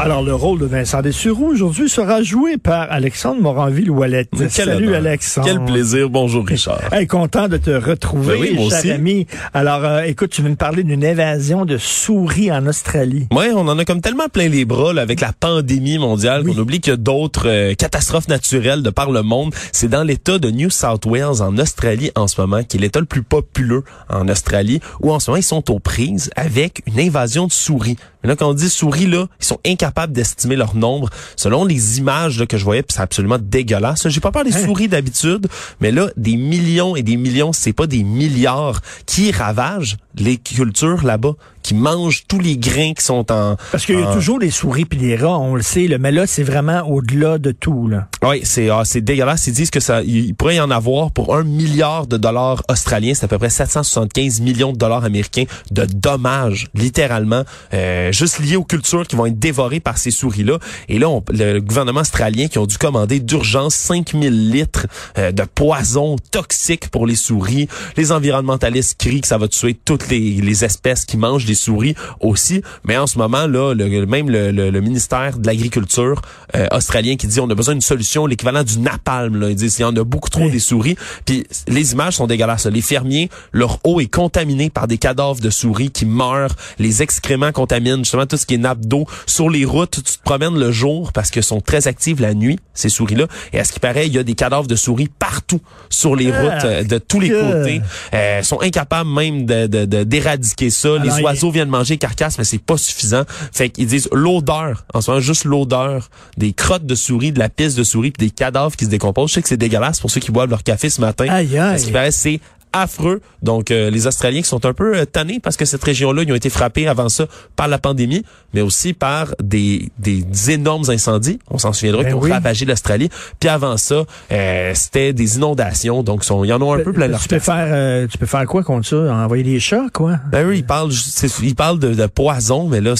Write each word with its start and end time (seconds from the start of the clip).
Alors, 0.00 0.22
le 0.22 0.32
rôle 0.32 0.60
de 0.60 0.66
Vincent 0.66 1.02
Dessureau 1.02 1.46
aujourd'hui 1.46 1.88
sera 1.88 2.22
joué 2.22 2.56
par 2.56 2.86
Alexandre 2.88 3.40
Moranville-Ouellette. 3.42 4.28
Salut, 4.48 4.86
honneur. 4.86 4.94
Alexandre. 4.98 5.48
Quel 5.48 5.64
plaisir. 5.64 6.08
Bonjour, 6.08 6.46
Richard. 6.46 6.80
Hey, 6.92 7.08
content 7.08 7.48
de 7.48 7.56
te 7.56 7.70
retrouver, 7.70 8.34
Ben 8.34 8.40
oui, 8.40 8.54
moi 8.54 8.68
cher 8.70 8.78
aussi. 8.78 8.90
ami. 8.92 9.26
Alors, 9.54 9.84
euh, 9.84 10.02
écoute, 10.02 10.30
tu 10.30 10.40
veux 10.42 10.50
me 10.50 10.54
parler 10.54 10.84
d'une 10.84 11.02
évasion 11.02 11.64
de 11.64 11.78
souris 11.78 12.52
en 12.52 12.64
Australie. 12.68 13.26
Ouais, 13.32 13.50
on 13.52 13.66
en 13.66 13.76
a 13.76 13.84
comme 13.84 14.00
tellement 14.00 14.28
plein 14.28 14.48
les 14.48 14.64
bras 14.64 14.92
là, 14.92 15.02
avec 15.02 15.20
la 15.20 15.32
pandémie 15.32 15.98
mondiale 15.98 16.42
Oui. 16.44 16.54
qu'on 16.54 16.60
oublie 16.60 16.78
qu'il 16.80 16.92
y 16.92 16.94
a 16.94 16.96
d'autres 16.96 17.48
euh, 17.48 17.74
catastrophes 17.74 18.28
naturelles 18.28 18.84
de 18.84 18.90
par 18.90 19.10
le 19.10 19.22
monde. 19.22 19.52
C'est 19.72 19.88
dans 19.88 20.04
l'État 20.04 20.38
de 20.38 20.48
New 20.52 20.70
South 20.70 21.06
Wales 21.06 21.42
en 21.42 21.58
Australie 21.58 22.12
en 22.14 22.28
ce 22.28 22.40
moment, 22.40 22.62
qui 22.62 22.76
est 22.76 22.80
l'État 22.80 23.00
le 23.00 23.06
plus 23.06 23.24
populeux 23.24 23.82
en 24.08 24.28
Australie, 24.28 24.78
où 25.00 25.12
en 25.12 25.18
ce 25.18 25.28
moment 25.28 25.38
ils 25.38 25.42
sont 25.42 25.68
aux 25.72 25.80
prises 25.80 26.30
avec 26.36 26.82
une 26.86 27.00
invasion 27.00 27.48
de 27.48 27.52
souris. 27.52 27.96
Mais 28.22 28.28
là, 28.28 28.36
quand 28.36 28.48
on 28.48 28.54
dit 28.54 28.68
souris, 28.68 29.06
là, 29.06 29.26
ils 29.40 29.44
sont 29.44 29.58
incapables 29.66 30.12
d'estimer 30.12 30.56
leur 30.56 30.74
nombre. 30.74 31.08
Selon 31.36 31.64
les 31.64 31.98
images 31.98 32.38
là, 32.38 32.46
que 32.46 32.56
je 32.58 32.64
voyais, 32.64 32.84
c'est 32.88 33.00
absolument 33.00 33.38
dégueulasse. 33.40 34.08
J'ai 34.08 34.20
pas 34.20 34.32
peur 34.32 34.44
des 34.44 34.54
Hein? 34.56 34.64
souris 34.66 34.88
d'habitude, 34.88 35.46
mais 35.80 35.90
là, 35.92 36.08
des 36.16 36.36
millions 36.36 36.96
et 36.96 37.02
des 37.02 37.16
millions, 37.16 37.52
c'est 37.52 37.72
pas 37.72 37.86
des 37.86 38.02
milliards 38.02 38.80
qui 39.06 39.30
ravagent 39.30 39.96
les 40.16 40.36
cultures 40.36 41.04
là-bas, 41.04 41.34
qui 41.62 41.74
mangent 41.74 42.24
tous 42.26 42.40
les 42.40 42.56
grains 42.56 42.92
qui 42.94 43.04
sont 43.04 43.30
en... 43.30 43.56
Parce 43.70 43.84
qu'il 43.86 44.00
y 44.00 44.02
a 44.02 44.08
en- 44.10 44.14
toujours 44.14 44.38
des 44.40 44.50
souris 44.50 44.84
puis 44.84 44.98
des 44.98 45.14
rats, 45.16 45.38
on 45.38 45.54
le 45.54 45.62
sait, 45.62 45.86
là, 45.86 45.98
mais 45.98 46.10
là, 46.10 46.26
c'est 46.26 46.42
vraiment 46.42 46.80
au-delà 46.88 47.38
de 47.38 47.52
tout. 47.52 47.86
Là. 47.88 48.08
Oui, 48.24 48.40
c'est 48.42 48.68
ah, 48.70 48.82
c'est 48.84 49.00
dégueulasse. 49.00 49.46
Ils 49.46 49.52
disent 49.52 49.70
que 49.70 49.80
ça, 49.80 50.02
il 50.02 50.34
pourrait 50.34 50.56
y 50.56 50.60
en 50.60 50.70
avoir 50.70 51.12
pour 51.12 51.36
un 51.36 51.44
milliard 51.44 52.06
de 52.06 52.16
dollars 52.16 52.62
australiens, 52.68 53.12
c'est 53.14 53.24
à 53.24 53.28
peu 53.28 53.38
près 53.38 53.50
775 53.50 54.40
millions 54.40 54.72
de 54.72 54.78
dollars 54.78 55.04
américains 55.04 55.44
de 55.70 55.84
dommages, 55.84 56.68
littéralement, 56.74 57.42
euh, 57.74 58.07
juste 58.12 58.38
liés 58.40 58.56
aux 58.56 58.64
cultures 58.64 59.06
qui 59.06 59.16
vont 59.16 59.26
être 59.26 59.38
dévorées 59.38 59.80
par 59.80 59.98
ces 59.98 60.10
souris-là. 60.10 60.58
Et 60.88 60.98
là, 60.98 61.08
on- 61.08 61.22
le 61.30 61.60
gouvernement 61.60 62.00
australien 62.00 62.48
qui 62.48 62.58
ont 62.58 62.66
dû 62.66 62.78
commander 62.78 63.20
d'urgence 63.20 63.74
5000 63.74 64.50
litres 64.50 64.86
euh, 65.18 65.32
de 65.32 65.42
poison 65.42 66.16
toxique 66.30 66.88
pour 66.90 67.06
les 67.06 67.16
souris. 67.16 67.68
Les 67.96 68.12
environnementalistes 68.12 68.96
crient 68.98 69.20
que 69.20 69.28
ça 69.28 69.38
va 69.38 69.48
tuer 69.48 69.74
toutes 69.84 70.08
les, 70.08 70.18
les 70.40 70.64
espèces 70.64 71.04
qui 71.04 71.16
mangent 71.16 71.44
des 71.46 71.54
souris 71.54 71.94
aussi. 72.20 72.62
Mais 72.84 72.96
en 72.96 73.06
ce 73.06 73.18
moment, 73.18 73.46
là, 73.46 73.74
le, 73.74 74.06
même 74.06 74.30
le, 74.30 74.50
le- 74.50 74.70
le 74.70 74.80
ministère 74.80 75.38
de 75.38 75.46
l'Agriculture 75.46 76.22
euh, 76.54 76.66
australien 76.72 77.16
qui 77.16 77.26
dit 77.26 77.40
on 77.40 77.50
a 77.50 77.54
besoin 77.54 77.74
d'une 77.74 77.80
solution, 77.82 78.26
l'équivalent 78.26 78.62
du 78.64 78.78
napalm. 78.78 79.36
Là. 79.36 79.50
Ils 79.50 79.56
disent 79.56 79.78
il 79.78 79.82
y 79.82 79.84
en 79.84 79.96
a 79.96 80.04
beaucoup 80.04 80.30
trop 80.30 80.44
Oui. 80.44 80.50
des 80.50 80.58
souris. 80.60 80.96
Puis 81.24 81.44
les 81.66 81.92
images 81.92 82.16
sont 82.16 82.26
dégueulasses. 82.26 82.66
Les 82.66 82.82
fermiers, 82.82 83.28
leur 83.52 83.78
eau 83.84 84.00
est 84.00 84.06
contaminée 84.06 84.70
par 84.70 84.86
des 84.86 84.98
cadavres 84.98 85.40
de 85.40 85.50
souris 85.50 85.90
qui 85.90 86.06
meurent. 86.06 86.54
Les 86.78 87.02
excréments 87.02 87.52
contaminent 87.52 87.97
justement 88.04 88.26
tout 88.26 88.36
ce 88.36 88.46
qui 88.46 88.54
est 88.54 88.58
nappe 88.58 88.80
d'eau. 88.80 89.06
Sur 89.26 89.50
les 89.50 89.64
routes, 89.64 89.96
tu 89.96 90.02
te 90.18 90.22
promènes 90.22 90.58
le 90.58 90.70
jour 90.72 91.12
parce 91.12 91.30
qu'elles 91.30 91.42
sont 91.44 91.60
très 91.60 91.86
actives 91.88 92.20
la 92.20 92.34
nuit, 92.34 92.58
ces 92.74 92.88
souris-là. 92.88 93.26
Et 93.52 93.60
à 93.60 93.64
ce 93.64 93.72
qui 93.72 93.80
paraît, 93.80 94.06
il 94.06 94.12
y 94.14 94.18
a 94.18 94.22
des 94.22 94.34
cadavres 94.34 94.66
de 94.66 94.76
souris 94.76 95.08
partout 95.18 95.60
sur 95.90 96.16
les 96.16 96.30
Ah, 96.32 96.40
routes 96.42 96.64
euh, 96.64 96.82
de 96.84 96.98
tous 96.98 97.20
les 97.20 97.28
que- 97.30 97.58
côtés. 97.58 97.80
Euh, 98.14 98.42
sont 98.42 98.60
incapables 98.60 99.10
même 99.10 99.46
de 99.46 99.66
de- 99.66 99.84
de- 99.84 100.04
d'éradiquer 100.04 100.70
ça. 100.70 100.88
Alors, 100.88 101.02
les 101.04 101.10
il- 101.18 101.22
oiseaux 101.24 101.50
viennent 101.50 101.68
manger 101.68 101.94
les 101.94 101.98
carcasses, 101.98 102.38
mais 102.38 102.44
c'est 102.44 102.58
pas 102.62 102.76
suffisant. 102.76 103.22
Fait 103.52 103.68
qu'ils 103.70 103.86
disent 103.86 104.08
l'odeur, 104.12 104.84
en 104.94 105.00
ce 105.00 105.10
moment, 105.10 105.20
juste 105.20 105.44
l'odeur 105.44 106.08
des 106.36 106.52
crottes 106.52 106.86
de 106.86 106.94
souris, 106.94 107.32
de 107.32 107.38
la 107.38 107.48
piste 107.48 107.76
de 107.78 107.84
souris, 107.84 108.10
puis 108.10 108.28
des 108.28 108.32
cadavres 108.32 108.76
qui 108.76 108.84
se 108.84 108.90
décomposent. 108.90 109.30
Je 109.30 109.34
sais 109.34 109.42
que 109.42 109.48
c'est 109.48 109.56
dégueulasse 109.56 110.00
pour 110.00 110.10
ceux 110.10 110.20
qui 110.20 110.30
boivent 110.30 110.50
leur 110.50 110.62
café 110.62 110.90
ce 110.90 111.00
matin. 111.00 111.26
Aïe, 111.28 111.58
aïe. 111.58 111.74
À 111.74 111.78
ce 111.78 111.86
qui 111.86 111.92
paraît, 111.92 112.10
c'est 112.10 112.40
affreux. 112.80 113.20
Donc, 113.42 113.70
euh, 113.70 113.90
les 113.90 114.06
Australiens 114.06 114.42
qui 114.42 114.48
sont 114.48 114.64
un 114.66 114.72
peu 114.72 114.96
euh, 114.96 115.04
tannés 115.04 115.40
parce 115.40 115.56
que 115.56 115.64
cette 115.64 115.82
région-là, 115.84 116.22
ils 116.22 116.32
ont 116.32 116.36
été 116.36 116.50
frappés 116.50 116.86
avant 116.88 117.08
ça 117.08 117.26
par 117.56 117.68
la 117.68 117.78
pandémie, 117.78 118.24
mais 118.54 118.60
aussi 118.60 118.92
par 118.92 119.34
des, 119.42 119.90
des 119.98 120.50
énormes 120.50 120.88
incendies. 120.90 121.38
On 121.50 121.58
s'en 121.58 121.72
souviendra 121.72 122.02
Ben 122.02 122.08
qui 122.10 122.14
ont 122.14 122.20
oui. 122.20 122.32
ravagé 122.32 122.64
l'Australie. 122.64 123.08
Puis 123.40 123.48
avant 123.48 123.76
ça, 123.76 124.04
euh, 124.32 124.72
c'était 124.74 125.12
des 125.12 125.36
inondations. 125.36 126.02
Donc, 126.02 126.24
sont, 126.24 126.44
ils 126.44 126.52
en 126.52 126.60
ont 126.62 126.72
un 126.72 126.80
peu 126.80 126.92
plein 126.92 127.06
leur 127.08 127.20
tu 127.20 127.28
peux 127.28 127.38
faire, 127.38 127.66
euh, 127.68 128.06
tu 128.06 128.18
peux 128.18 128.26
faire 128.26 128.44
quoi 128.46 128.62
contre 128.62 128.86
ça? 128.88 128.96
Envoyer 128.96 129.44
des 129.44 129.60
chats, 129.60 129.86
quoi? 129.92 130.16
Ben 130.30 130.46
oui, 130.46 130.58
il 130.58 130.64
parle, 130.66 130.92
c'est- 130.92 131.42
il 131.42 131.54
parle 131.54 131.78
de, 131.78 131.94
de 131.94 132.06
poison, 132.06 132.68
mais 132.68 132.80
là, 132.80 132.94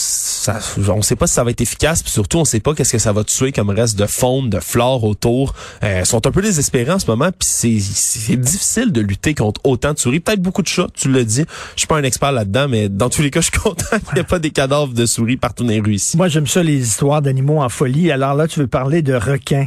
ça, 0.49 0.93
on 0.93 1.03
sait 1.03 1.17
pas 1.17 1.27
si 1.27 1.35
ça 1.35 1.45
va 1.45 1.51
être 1.51 1.61
efficace, 1.61 2.03
puis 2.03 2.11
surtout, 2.11 2.39
on 2.39 2.45
sait 2.45 2.61
pas 2.61 2.75
qu'est-ce 2.75 2.93
que 2.93 2.99
ça 2.99 3.13
va 3.13 3.25
tuer 3.25 3.53
comme 3.53 3.71
reste 3.71 3.99
de 3.99 4.07
faune, 4.07 4.49
de 4.49 4.61
flore 4.61 5.05
autour. 5.05 5.55
Euh, 5.83 6.05
sont 6.05 6.27
un 6.27 6.31
peu 6.31 6.41
désespérés 6.41 6.93
en 6.93 6.99
ce 6.99 7.07
moment, 7.07 7.31
puis 7.31 7.49
c'est, 7.49 8.37
difficile 8.37 8.93
de 8.93 9.01
lutter 9.01 9.35
contre 9.35 9.61
autant 9.65 9.93
de 9.93 9.99
souris. 9.99 10.21
Peut-être 10.21 10.41
beaucoup 10.41 10.63
de 10.63 10.69
chats, 10.69 10.87
tu 10.95 11.11
l'as 11.11 11.25
dit. 11.25 11.45
Je 11.75 11.81
suis 11.81 11.87
pas 11.87 11.99
un 11.99 12.03
expert 12.03 12.33
là-dedans, 12.33 12.69
mais 12.69 12.89
dans 12.89 13.11
tous 13.11 13.23
les 13.23 13.31
cas, 13.31 13.41
je 13.41 13.51
suis 13.51 13.59
content 13.63 13.99
qu'il 13.99 14.15
n'y 14.15 14.21
ait 14.21 14.25
pas 14.25 14.39
des 14.39 14.51
cadavres 14.51 14.95
de 14.95 15.07
souris 15.07 15.37
partout 15.37 15.65
dans 15.65 15.71
les 15.71 15.81
rues 15.81 15.95
ici. 15.95 16.17
Moi, 16.17 16.29
j'aime 16.29 16.47
ça, 16.47 16.63
les 16.63 16.79
histoires 16.79 17.21
d'animaux 17.21 17.61
en 17.61 17.69
folie. 17.69 18.11
Alors 18.11 18.35
là, 18.35 18.49
tu 18.49 18.61
veux 18.61 18.67
parler 18.67 19.03
de 19.03 19.15
requins. 19.15 19.67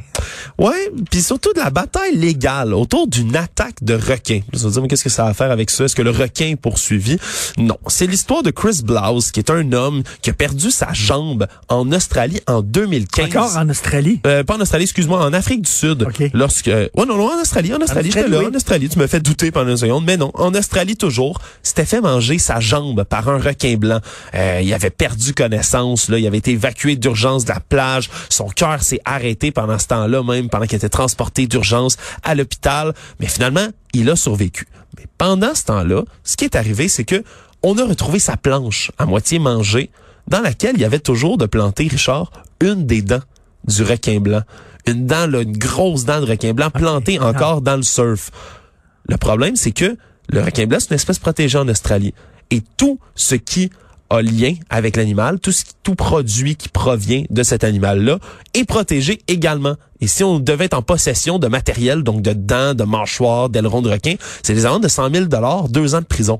Ouais, 0.58 0.91
puis 1.09 1.22
surtout 1.22 1.53
de 1.53 1.59
la 1.59 1.70
bataille 1.70 2.16
légale 2.16 2.74
autour 2.74 3.08
d'une 3.08 3.36
attaque 3.36 3.84
de 3.84 3.94
requin. 3.94 4.41
Vous 4.53 4.64
allez 4.64 4.74
dire, 4.74 4.81
mais 4.81 4.88
qu'est-ce 4.88 5.03
que 5.03 5.09
ça 5.09 5.25
a 5.25 5.30
à 5.30 5.34
faire 5.34 5.52
avec 5.52 5.70
ça? 5.70 5.86
Est-ce 5.86 5.96
que 5.96 6.02
le 6.02 6.12
requin 6.12 6.47
est 6.47 6.56
poursuivi? 6.56 7.18
Non. 7.58 7.78
C'est 7.88 8.08
l'histoire 8.08 8.44
de 8.44 8.52
Chris 8.52 8.81
Blouse, 8.84 9.31
qui 9.31 9.40
est 9.40 9.50
un 9.50 9.72
homme 9.74 10.03
qui 10.22 10.30
a 10.30 10.34
perdu 10.34 10.71
sa 10.72 10.94
jambe 10.94 11.48
en 11.70 11.92
Australie 11.92 12.40
en 12.48 12.62
2015. 12.62 13.26
Encore 13.26 13.58
en 13.58 13.70
Australie? 13.70 14.20
Euh, 14.26 14.44
pas 14.44 14.56
en 14.56 14.62
Australie, 14.62 14.84
excuse-moi, 14.84 15.24
en 15.24 15.34
Afrique 15.34 15.62
du 15.62 15.72
Sud. 15.72 16.04
OK. 16.04 16.32
Lorsque, 16.34 16.68
euh, 16.68 16.88
ouais, 16.96 17.06
non, 17.06 17.18
non, 17.18 17.32
en 17.32 17.42
Australie, 17.42 17.74
en 17.74 17.82
Australie, 17.82 18.12
j'étais 18.12 18.28
là, 18.28 18.40
oui. 18.40 18.46
en 18.46 18.56
Australie. 18.56 18.90
Tu 18.90 19.00
me 19.00 19.08
fais 19.08 19.20
douter 19.20 19.52
pendant 19.52 19.72
une 19.72 19.78
seconde, 19.78 20.06
mais 20.06 20.18
non, 20.18 20.32
en 20.34 20.54
Australie 20.54 20.96
toujours, 20.96 21.40
s'était 21.64 21.86
fait 21.86 22.02
manger 22.02 22.38
sa 22.40 22.59
jambe 22.59 23.04
par 23.04 23.30
un 23.30 23.38
requin 23.38 23.76
blanc. 23.76 24.00
Euh, 24.34 24.62
il 24.64 24.74
avait 24.74 24.90
perdu 24.90 25.34
connaissance, 25.34 26.09
là, 26.09 26.18
il 26.18 26.26
avait 26.26 26.40
été 26.40 26.52
évacué 26.52 26.96
d'urgence 26.96 27.46
de 27.46 27.50
la 27.50 27.59
plage. 27.59 28.09
Son 28.30 28.48
cœur 28.48 28.82
s'est 28.82 29.02
arrêté 29.06 29.52
pendant 29.52 29.78
ce 29.78 29.88
temps-là, 29.88 30.24
même 30.24 30.50
pendant 30.50 30.66
qu'il 30.66 30.78
était 30.78 30.90
transporté 30.90 31.48
d'urgence 31.48 31.98
à 32.24 32.36
l'hôpital. 32.36 32.94
Mais 33.20 33.28
finalement, 33.28 33.68
il 33.94 34.09
a 34.09 34.16
survécu. 34.16 34.68
Mais 34.98 35.06
pendant 35.18 35.53
ce 35.53 35.66
temps-là, 35.66 36.03
ce 36.24 36.38
qui 36.38 36.46
est 36.46 36.56
arrivé, 36.56 36.88
c'est 36.88 37.03
que 37.03 37.24
on 37.64 37.78
a 37.78 37.86
retrouvé 37.86 38.20
sa 38.20 38.38
planche 38.38 38.92
à 38.98 39.06
moitié 39.06 39.40
mangée, 39.40 39.92
dans 40.31 40.40
laquelle 40.42 40.75
il 40.75 40.81
y 40.81 40.86
avait 40.86 41.00
toujours 41.00 41.38
de 41.38 41.46
planter, 41.46 41.88
Richard, 41.90 42.31
une 42.62 42.86
des 42.86 43.02
dents 43.02 43.22
du 43.68 43.84
requin 43.84 44.19
blanc. 44.22 44.42
Une 44.88 45.06
dent, 45.06 45.28
là, 45.28 45.42
une 45.42 45.58
grosse 45.58 46.06
dent 46.06 46.22
de 46.22 46.25
requin 46.25 46.53
blanc 46.53 46.72
plantée 46.72 47.19
encore 47.19 47.62
dans 47.62 47.75
le 47.75 47.84
surf. 47.84 48.31
Le 49.09 49.18
problème, 49.18 49.58
c'est 49.58 49.74
que 49.74 49.97
le 50.30 50.41
requin 50.41 50.68
blanc, 50.68 50.80
c'est 50.80 50.90
une 50.91 50.96
espèce 50.96 51.20
protégée 51.20 51.58
en 51.58 51.68
Australie. 51.68 52.14
Et 52.50 52.62
tout 52.78 52.97
ce 53.14 53.36
qui 53.36 53.72
a 54.09 54.22
lien 54.22 54.53
avec 54.70 54.96
l'animal, 54.96 55.40
tout, 55.40 55.52
ce 55.52 55.66
tout 55.84 55.96
produit 55.96 56.56
qui 56.56 56.70
provient 56.70 57.24
de 57.30 57.44
cet 57.44 57.66
animal-là 57.66 58.18
est 58.53 58.64
protégé 58.64 59.22
également. 59.28 59.75
Et 60.00 60.08
si 60.08 60.24
on 60.24 60.40
devait 60.40 60.66
être 60.66 60.78
en 60.78 60.81
possession 60.81 61.40
de 61.40 61.47
matériel, 61.47 62.03
donc 62.03 62.22
de 62.22 62.31
dents, 62.31 62.74
de 62.74 62.86
mâchoires, 62.86 63.50
d'ailerons 63.50 63.81
de 63.81 63.90
requin, 63.90 64.16
c'est 64.44 64.53
des 64.53 64.66
amendes 64.66 64.84
de 64.84 64.88
100 64.88 65.14
000 65.14 65.25
deux 65.70 65.96
ans 65.96 66.00
de 66.00 66.06
prison. 66.06 66.40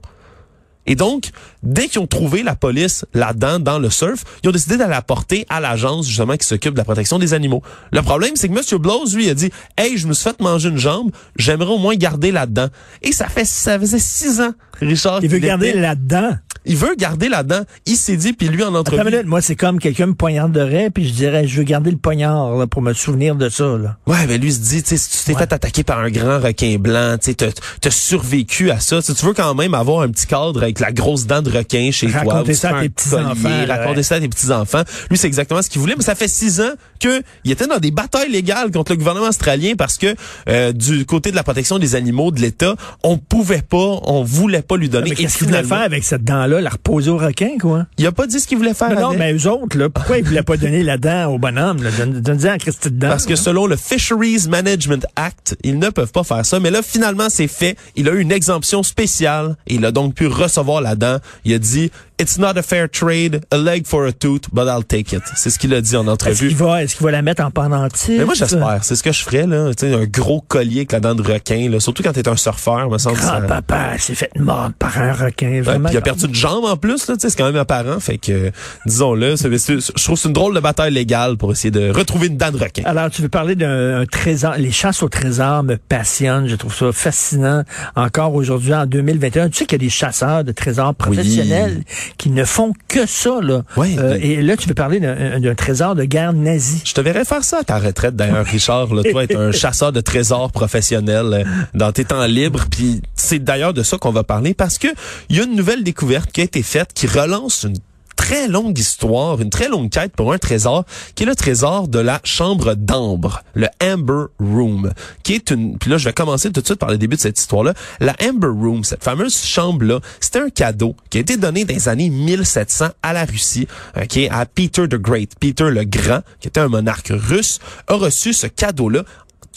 Et 0.88 0.96
donc, 0.96 1.30
dès 1.64 1.88
qu'ils 1.88 2.02
ont 2.02 2.08
trouvé 2.08 2.44
la 2.44 2.56
police 2.56 3.06
là-dedans, 3.14 3.60
dans 3.60 3.80
le 3.80 3.90
surf, 3.90 4.24
ils 4.44 4.50
ont 4.50 4.52
décidé 4.52 4.78
d'aller 4.78 4.92
la 4.92 5.02
porter 5.02 5.46
à 5.50 5.60
l'agence, 5.60 6.08
justement, 6.08 6.38
qui 6.38 6.48
s'occupe 6.48 6.74
de 6.74 6.80
la 6.80 6.84
protection 6.84 7.20
des 7.20 7.34
animaux. 7.34 7.62
Le 7.92 8.02
problème, 8.02 8.36
c'est 8.36 8.50
que 8.50 8.54
M. 8.54 8.80
Blows, 8.80 9.06
lui, 9.14 9.30
a 9.30 9.34
dit, 9.34 9.52
hey, 9.78 9.98
je 9.98 10.08
me 10.08 10.14
suis 10.14 10.24
fait 10.24 10.40
manger 10.42 10.70
une 10.70 10.78
jambe, 10.78 11.12
j'aimerais 11.36 11.72
au 11.72 11.78
moins 11.78 11.96
garder 11.96 12.32
là-dedans. 12.32 12.68
Et 13.02 13.12
ça 13.12 13.28
fait, 13.28 13.46
ça 13.46 13.80
faisait 13.80 14.00
six 14.00 14.42
ans, 14.42 14.54
Richard. 14.80 15.20
Il 15.22 15.30
veut 15.30 15.40
garder 15.40 15.74
là-dedans. 15.74 16.32
Il 16.66 16.78
veut 16.78 16.96
garder 16.96 17.28
là-dedans. 17.30 17.62
Il 17.86 17.96
s'est 17.96 18.18
dit, 18.18 18.34
puis 18.34 18.48
lui, 18.48 18.64
en 18.64 18.76
entrevue. 18.76 19.04
minute, 19.04 19.26
moi, 19.26 19.42
c'est 19.42 19.56
comme 19.56 19.80
quelqu'un 19.80 20.06
me 20.08 20.14
poignarderait, 20.14 20.90
puis 20.92 21.08
je 21.08 21.14
dirais, 21.14 21.48
je 21.48 21.58
veux 21.58 21.64
garder 21.64 21.90
le 21.92 21.98
poignard 21.98 22.56
là, 22.56 22.68
pour 22.68 22.82
me 22.82 22.94
souvenir 22.94 23.36
de 23.36 23.50
ça. 23.50 23.64
Là. 23.78 23.98
Ouais, 24.08 24.28
mais 24.28 24.38
lui 24.38 24.52
se 24.52 24.60
dit, 24.60 24.84
tu 24.84 24.90
sais, 24.90 24.98
si 24.98 25.10
tu 25.18 25.24
t'es 25.26 25.34
Ouais. 25.34 25.40
fait 25.40 25.54
attaquer 25.54 25.84
par 25.84 26.00
un 26.00 26.10
grand 26.12 26.40
requin 26.40 26.78
blanc, 26.80 27.16
tu 27.20 27.32
sais, 27.32 27.34
t'as- 27.34 27.48
t'as 27.82 27.90
survécu 27.90 28.70
à 28.72 28.80
ça. 28.80 28.98
Tu 29.02 29.08
sais, 29.08 29.14
tu 29.16 29.26
veux 29.26 29.34
quand 29.34 29.56
même 29.56 29.74
avoir 29.74 30.02
un 30.02 30.10
petit 30.10 30.28
cadre 30.28 30.62
avec 30.62 30.80
la 30.80 30.92
grosse 30.92 31.26
dent 31.26 31.42
de 31.42 31.50
requin 31.50 31.90
chez 31.92 32.08
toi. 32.12 32.20
Raconter 32.20 32.52
ou 32.52 32.54
tu 32.54 32.60
ça 32.60 32.78
à 32.78 32.82
tes 32.82 32.90
petits-enfants, 32.90 33.66
Raconter 33.68 33.98
ouais. 33.98 34.04
ça 34.04 34.16
à 34.16 34.20
tes 34.20 34.28
petits-enfants. 34.30 34.84
Lui, 35.10 35.18
c'est 35.18 35.28
exactement 35.28 35.62
ce 35.62 35.70
qu'il 35.70 35.82
voulait, 35.82 35.96
mais 35.98 36.04
ça 36.04 36.14
fait 36.16 36.28
six 36.28 36.62
ans 36.62 36.72
que 37.00 37.22
il 37.44 37.52
était 37.52 37.66
dans 37.68 37.80
des 37.80 37.92
batailles 37.92 38.32
légales 38.32 38.70
contre 38.72 38.92
le 38.92 38.98
gouvernement 38.98 39.30
australien 39.30 39.74
parce 39.78 39.98
que 39.98 40.14
euh, 40.50 40.72
du 40.74 41.06
côté 41.06 41.32
de 41.32 41.36
la 41.36 41.44
protection 41.44 41.80
des 41.80 41.96
animaux 41.96 42.32
de 42.32 42.40
l'État, 42.40 42.76
on 43.04 43.18
pouvait 43.18 43.64
pas, 43.64 43.78
on 44.04 44.24
voulait 44.24 44.62
pas 44.62 44.78
lui 44.78 44.90
donner. 44.90 45.12
Qu'est-ce 45.12 45.38
qu'il 45.40 45.48
voulait 45.48 45.64
faire 45.64 45.82
avec 45.82 46.04
cette 46.04 46.24
dent-là? 46.24 46.51
La 46.60 46.72
reposer 46.72 47.10
au 47.12 47.18
requin, 47.18 47.52
quoi? 47.60 47.86
Il 47.98 48.06
a 48.08 48.12
pas 48.12 48.28
dit 48.28 48.40
ce 48.40 48.48
qu'il 48.48 48.58
voulait 48.58 48.74
faire. 48.74 48.94
Non, 48.94 49.12
non, 49.12 49.18
mais 49.18 49.34
eux 49.34 49.48
autres, 49.48 49.78
là, 49.78 49.90
pourquoi 49.90 50.18
ils 50.18 50.24
voulaient 50.26 50.44
pas 50.44 50.58
donner 50.58 50.84
la 50.84 50.98
dent 50.98 51.28
au 51.34 51.38
bonhomme? 51.40 51.82
Là? 51.84 51.90
Donne- 51.98 52.20
Donne-y 52.22 52.50
en 52.50 52.58
Christy 52.58 52.90
de 52.92 52.98
dent. 52.98 53.10
Parce 53.10 53.26
que 53.26 53.36
selon 53.36 53.68
le 53.68 53.76
Fisheries 53.78 54.48
Management 54.50 55.06
Act, 55.16 55.56
ils 55.64 55.80
ne 55.80 55.90
peuvent 55.90 56.12
pas 56.12 56.24
faire 56.24 56.46
ça. 56.46 56.60
Mais 56.60 56.72
là, 56.72 56.82
finalement, 56.82 57.28
c'est 57.30 57.48
fait. 57.48 57.78
Il 57.96 58.10
a 58.10 58.14
eu 58.14 58.20
une 58.20 58.32
exemption 58.32 58.84
spéciale 58.84 59.56
et 59.68 59.76
il 59.76 59.86
a 59.86 59.92
donc 59.92 60.16
pu 60.16 60.28
recevoir 60.28 60.82
la 60.82 60.96
dent. 60.96 61.18
Il 61.46 61.54
a 61.54 61.60
dit, 61.60 61.92
It's 62.22 62.38
not 62.38 62.56
a 62.56 62.62
fair 62.62 62.88
trade, 62.88 63.42
a 63.50 63.58
leg 63.58 63.88
for 63.88 64.06
a 64.06 64.12
tooth, 64.12 64.44
but 64.54 64.66
I'll 64.68 64.84
take 64.86 65.16
it. 65.16 65.24
C'est 65.36 65.50
ce 65.50 65.58
qu'il 65.58 65.74
a 65.74 65.82
dit 65.82 65.96
en 65.96 66.04
Est-ce 66.04 66.12
entrevue. 66.12 66.48
qu'il 66.50 66.58
va, 66.58 66.84
est-ce 66.84 66.96
qu'il 66.96 67.04
va 67.04 67.12
la 67.12 67.24
mettre 67.24 67.44
en 67.44 67.50
pendentif? 67.50 68.16
Mais 68.20 68.26
moi, 68.26 68.36
j'espère. 68.36 68.84
C'est 68.84 68.96
ce 68.96 69.02
que 69.02 69.12
je 69.12 69.24
ferais, 69.24 69.48
là. 69.48 69.74
Tu 69.74 69.88
sais, 69.88 69.94
un 69.96 70.06
gros 70.06 70.40
collier 70.42 70.78
avec 70.82 70.92
la 70.92 71.00
dent 71.00 71.16
de 71.16 71.24
requin, 71.24 71.68
là. 71.70 71.80
Surtout 71.80 72.04
quand 72.04 72.14
t'es 72.14 72.28
un 72.30 72.36
surfeur, 72.36 72.90
me 72.92 72.98
semble. 73.00 73.18
ça- 73.18 73.40
Grand-papa 73.40 73.98
s'est 73.98 74.14
fait 74.14 74.30
mordre 74.38 74.74
par 74.78 74.98
un 75.00 75.14
requin. 75.14 75.62
Vraiment. 75.64 75.90
il 75.90 75.98
a 75.98 76.02
perdu 76.02 76.26
une 76.26 76.36
jambe 76.36 76.66
en 76.66 76.78
plus, 76.78 77.08
là, 77.08 77.16
tu 77.16 77.22
sais, 77.22 77.30
c'est 77.32 77.38
quand 77.38 77.46
même 77.46 77.56
apparent. 77.56 78.00
Fait 78.00 78.18
que, 78.20 78.32
euh, 78.32 78.52
disons-le, 78.86 79.36
c'est- 79.36 79.58
c'est- 79.58 79.80
je 79.80 80.04
trouve 80.04 80.16
que 80.16 80.22
c'est 80.22 80.28
une 80.28 80.34
drôle 80.34 80.54
de 80.54 80.60
bataille 80.60 80.94
légale 80.94 81.38
pour 81.38 81.52
essayer 81.52 81.72
de 81.72 81.90
retrouver 81.90 82.28
une 82.28 82.38
dent 82.38 82.52
de 82.52 82.58
requin. 82.58 82.84
Alors, 82.86 83.10
tu 83.10 83.22
veux 83.24 83.30
parler 83.30 83.56
d'un 83.56 84.02
un 84.02 84.06
trésor. 84.06 84.56
Les 84.58 84.72
chasses 84.72 85.02
au 85.02 85.10
trésor 85.10 85.64
me 85.64 85.76
passionnent. 85.78 86.48
Je 86.48 86.56
trouve 86.56 86.76
ça 86.76 86.92
fascinant. 86.92 87.64
Encore 87.96 88.36
aujourd'hui, 88.36 88.74
en 88.76 88.86
2021. 88.86 89.50
Tu 89.50 89.58
sais 89.60 89.66
qu'il 89.66 89.82
y 89.82 89.84
a 89.84 89.86
des 89.86 89.90
chasseurs 89.90 90.44
de 90.44 90.52
trésors 90.52 90.94
professionnels 90.94 91.84
qui 92.18 92.30
ne 92.30 92.44
font 92.44 92.74
que 92.88 93.06
ça, 93.06 93.40
là. 93.42 93.64
Ouais, 93.78 93.96
Euh, 93.98 94.18
et 94.22 94.42
là, 94.42 94.58
tu 94.58 94.68
veux 94.68 94.74
parler 94.76 95.00
d'un 95.00 95.40
d'un 95.40 95.56
trésor 95.56 95.96
de 95.96 96.04
guerre 96.04 96.34
nazie. 96.34 96.82
Je 96.86 96.94
te 96.94 97.02
verrais 97.02 97.26
faire 97.26 97.44
ça 97.44 97.60
à 97.60 97.64
ta 97.64 97.78
retraite, 97.80 98.16
d'ailleurs, 98.16 98.46
Richard. 98.46 98.94
Là, 98.94 99.04
toi, 99.10 99.24
être 99.24 99.36
un 99.38 99.52
chasseur 99.52 99.92
de 99.92 100.02
trésors 100.02 100.52
professionnel 100.52 101.26
euh, 101.34 101.44
dans 101.74 101.92
tes 101.92 102.06
temps 102.06 102.26
libres. 102.26 102.66
Puis 102.70 103.02
c'est 103.16 103.40
d'ailleurs 103.40 103.74
de 103.74 103.84
ça 103.84 103.98
qu'on 103.98 104.12
va 104.12 104.24
parler 104.24 104.54
parce 104.54 104.78
que 104.78 104.88
il 105.30 105.38
y 105.38 105.40
a 105.40 105.44
une 105.44 105.56
nouvelle 105.56 105.84
découverte 105.84 106.32
qui 106.32 106.42
a 106.42 106.44
été 106.44 106.64
faite 106.64 106.90
qui 106.94 107.08
relance 107.08 107.64
une 107.64 107.78
très 108.22 108.48
longue 108.48 108.78
histoire, 108.78 109.42
une 109.42 109.50
très 109.50 109.68
longue 109.68 109.90
quête 109.90 110.16
pour 110.16 110.32
un 110.32 110.38
trésor, 110.38 110.86
qui 111.16 111.24
est 111.24 111.26
le 111.26 111.36
trésor 111.36 111.88
de 111.88 111.98
la 111.98 112.22
chambre 112.24 112.76
d'ambre, 112.76 113.42
le 113.56 113.68
Amber 113.84 114.26
Room, 114.40 114.92
qui 115.24 115.34
est 115.34 115.50
une... 115.50 115.80
Puis 115.80 115.90
là, 115.90 115.98
je 115.98 116.06
vais 116.06 116.14
commencer 116.14 116.52
tout 116.52 116.62
de 116.62 116.66
suite 116.66 116.78
par 116.78 116.92
le 116.92 117.00
début 117.00 117.16
de 117.16 117.22
cette 117.22 117.40
histoire-là. 117.40 117.74
La 118.00 118.16
Amber 118.24 118.48
Room, 118.48 118.84
cette 118.84 119.04
fameuse 119.04 119.36
chambre-là, 119.44 120.02
c'était 120.20 120.40
un 120.40 120.52
cadeau 120.52 120.96
qui 121.10 121.18
a 121.18 121.22
été 121.22 121.36
donné 121.36 121.66
dans 121.66 121.74
les 121.74 121.90
années 121.90 122.12
1700 122.12 122.90
à 123.02 123.12
la 123.12 123.26
Russie, 123.26 123.68
ok, 124.00 124.20
à 124.30 124.46
Peter 124.46 124.88
the 124.88 124.98
Great. 125.02 125.32
Peter 125.40 125.72
le 125.72 125.84
Grand, 125.84 126.22
qui 126.40 126.48
était 126.48 126.60
un 126.60 126.70
monarque 126.70 127.12
russe, 127.12 127.58
a 127.88 127.96
reçu 127.96 128.34
ce 128.34 128.46
cadeau-là 128.46 129.04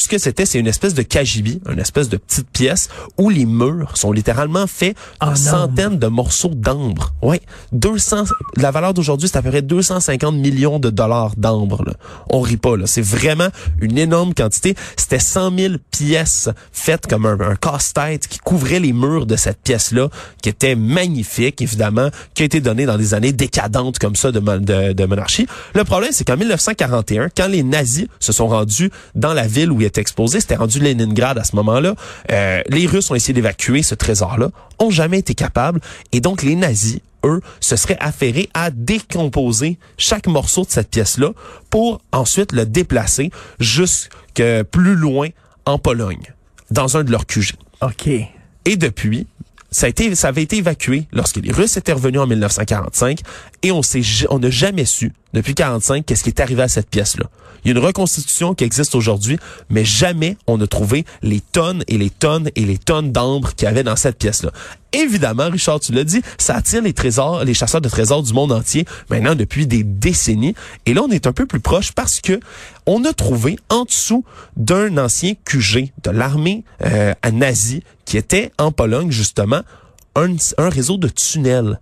ce 0.04 0.08
que 0.08 0.18
c'était, 0.18 0.44
c'est 0.46 0.58
une 0.58 0.66
espèce 0.66 0.94
de 0.94 1.02
cagibi, 1.02 1.60
une 1.70 1.78
espèce 1.78 2.08
de 2.08 2.16
petite 2.16 2.48
pièce 2.50 2.88
où 3.18 3.30
les 3.30 3.46
murs 3.46 3.96
sont 3.96 4.12
littéralement 4.12 4.66
faits 4.66 4.96
En 5.20 5.32
de 5.32 5.36
centaines 5.36 5.98
de 5.98 6.06
morceaux 6.06 6.50
d'ambre. 6.54 7.12
Ouais, 7.22 7.40
200 7.72 8.24
la 8.56 8.70
valeur 8.70 8.94
d'aujourd'hui, 8.94 9.28
c'est 9.28 9.38
à 9.38 9.42
peu 9.42 9.50
près 9.50 9.62
250 9.62 10.34
millions 10.34 10.78
de 10.78 10.90
dollars 10.90 11.32
d'ambre 11.36 11.84
là. 11.84 11.94
On 12.30 12.40
rit 12.40 12.56
pas 12.56 12.76
là, 12.76 12.86
c'est 12.86 13.02
vraiment 13.02 13.48
une 13.80 13.98
énorme 13.98 14.34
quantité, 14.34 14.74
c'était 14.96 15.18
100 15.18 15.56
000 15.58 15.74
pièces 15.90 16.48
faites 16.72 17.06
comme 17.06 17.26
un, 17.26 17.38
un 17.40 17.56
casse-tête 17.56 18.28
qui 18.28 18.38
couvrait 18.38 18.80
les 18.80 18.92
murs 18.92 19.26
de 19.26 19.36
cette 19.36 19.58
pièce-là 19.62 20.08
qui 20.42 20.48
était 20.50 20.74
magnifique 20.76 21.62
évidemment, 21.62 22.08
qui 22.34 22.42
a 22.42 22.46
été 22.46 22.60
donné 22.60 22.84
dans 22.86 22.98
des 22.98 23.14
années 23.14 23.32
décadentes 23.32 23.98
comme 23.98 24.16
ça 24.16 24.32
de, 24.32 24.40
mon- 24.40 24.58
de, 24.58 24.92
de 24.92 25.04
monarchie. 25.06 25.46
Le 25.74 25.84
problème 25.84 26.10
c'est 26.12 26.24
qu'en 26.24 26.36
1941, 26.36 27.28
quand 27.34 27.48
les 27.48 27.62
nazis 27.62 28.06
se 28.20 28.32
sont 28.32 28.48
rendus 28.48 28.90
dans 29.14 29.32
la 29.32 29.46
ville 29.46 29.70
où 29.72 29.80
il 29.80 29.84
exposé, 30.00 30.40
c'était 30.40 30.56
rendu 30.56 30.80
Leningrad 30.80 31.38
à 31.38 31.44
ce 31.44 31.56
moment-là, 31.56 31.94
euh, 32.30 32.62
les 32.68 32.86
Russes 32.86 33.10
ont 33.10 33.14
essayé 33.14 33.34
d'évacuer 33.34 33.82
ce 33.82 33.94
trésor-là, 33.94 34.50
ont 34.78 34.90
jamais 34.90 35.18
été 35.18 35.34
capables, 35.34 35.80
et 36.12 36.20
donc 36.20 36.42
les 36.42 36.56
nazis, 36.56 37.00
eux, 37.24 37.40
se 37.60 37.76
seraient 37.76 37.98
affairés 38.00 38.48
à 38.54 38.70
décomposer 38.70 39.78
chaque 39.96 40.26
morceau 40.26 40.64
de 40.64 40.70
cette 40.70 40.90
pièce-là 40.90 41.30
pour 41.70 42.00
ensuite 42.12 42.52
le 42.52 42.66
déplacer 42.66 43.30
jusque 43.60 44.10
plus 44.70 44.94
loin 44.94 45.28
en 45.64 45.78
Pologne, 45.78 46.34
dans 46.70 46.96
un 46.96 47.04
de 47.04 47.10
leurs 47.10 47.26
QG. 47.26 47.52
OK. 47.80 48.08
Et 48.66 48.76
depuis, 48.76 49.26
ça 49.74 49.86
a 49.86 49.88
été, 49.88 50.14
ça 50.14 50.28
avait 50.28 50.42
été 50.42 50.58
évacué 50.58 51.08
lorsque 51.12 51.36
les 51.36 51.52
Russes 51.52 51.76
étaient 51.76 51.92
revenus 51.92 52.20
en 52.20 52.26
1945 52.26 53.20
et 53.62 53.72
on 53.72 53.82
s'est, 53.82 54.02
on 54.30 54.38
n'a 54.38 54.50
jamais 54.50 54.84
su 54.84 55.12
depuis 55.32 55.54
45 55.54 56.06
qu'est-ce 56.06 56.22
qui 56.22 56.28
est 56.30 56.40
arrivé 56.40 56.62
à 56.62 56.68
cette 56.68 56.88
pièce-là. 56.88 57.26
Il 57.64 57.68
y 57.68 57.74
a 57.74 57.78
une 57.78 57.84
reconstitution 57.84 58.54
qui 58.54 58.64
existe 58.64 58.94
aujourd'hui, 58.94 59.38
mais 59.70 59.84
jamais 59.84 60.36
on 60.46 60.60
a 60.60 60.66
trouvé 60.66 61.04
les 61.22 61.40
tonnes 61.40 61.82
et 61.88 61.96
les 61.96 62.10
tonnes 62.10 62.50
et 62.56 62.64
les 62.64 62.78
tonnes 62.78 63.10
d'ambre 63.10 63.54
qu'il 63.54 63.66
y 63.66 63.68
avait 63.68 63.82
dans 63.82 63.96
cette 63.96 64.18
pièce-là. 64.18 64.50
Évidemment, 64.92 65.48
Richard, 65.50 65.80
tu 65.80 65.92
l'as 65.92 66.04
dit, 66.04 66.22
ça 66.38 66.56
attire 66.56 66.82
les 66.82 66.92
trésors, 66.92 67.42
les 67.44 67.54
chasseurs 67.54 67.80
de 67.80 67.88
trésors 67.88 68.22
du 68.22 68.32
monde 68.32 68.52
entier 68.52 68.84
maintenant 69.10 69.34
depuis 69.34 69.66
des 69.66 69.82
décennies. 69.82 70.54
Et 70.86 70.94
là, 70.94 71.02
on 71.02 71.10
est 71.10 71.26
un 71.26 71.32
peu 71.32 71.46
plus 71.46 71.60
proche 71.60 71.92
parce 71.92 72.20
que 72.20 72.38
on 72.86 73.04
a 73.04 73.12
trouvé 73.12 73.58
en 73.70 73.84
dessous 73.84 74.24
d'un 74.56 74.98
ancien 74.98 75.32
QG 75.44 75.90
de 76.04 76.10
l'armée 76.10 76.64
euh, 76.84 77.12
nazie 77.32 77.82
qui 78.04 78.18
était 78.18 78.52
en 78.58 78.70
Pologne 78.70 79.10
justement 79.10 79.62
un, 80.14 80.36
un 80.58 80.68
réseau 80.68 80.96
de 80.96 81.08
tunnels 81.08 81.80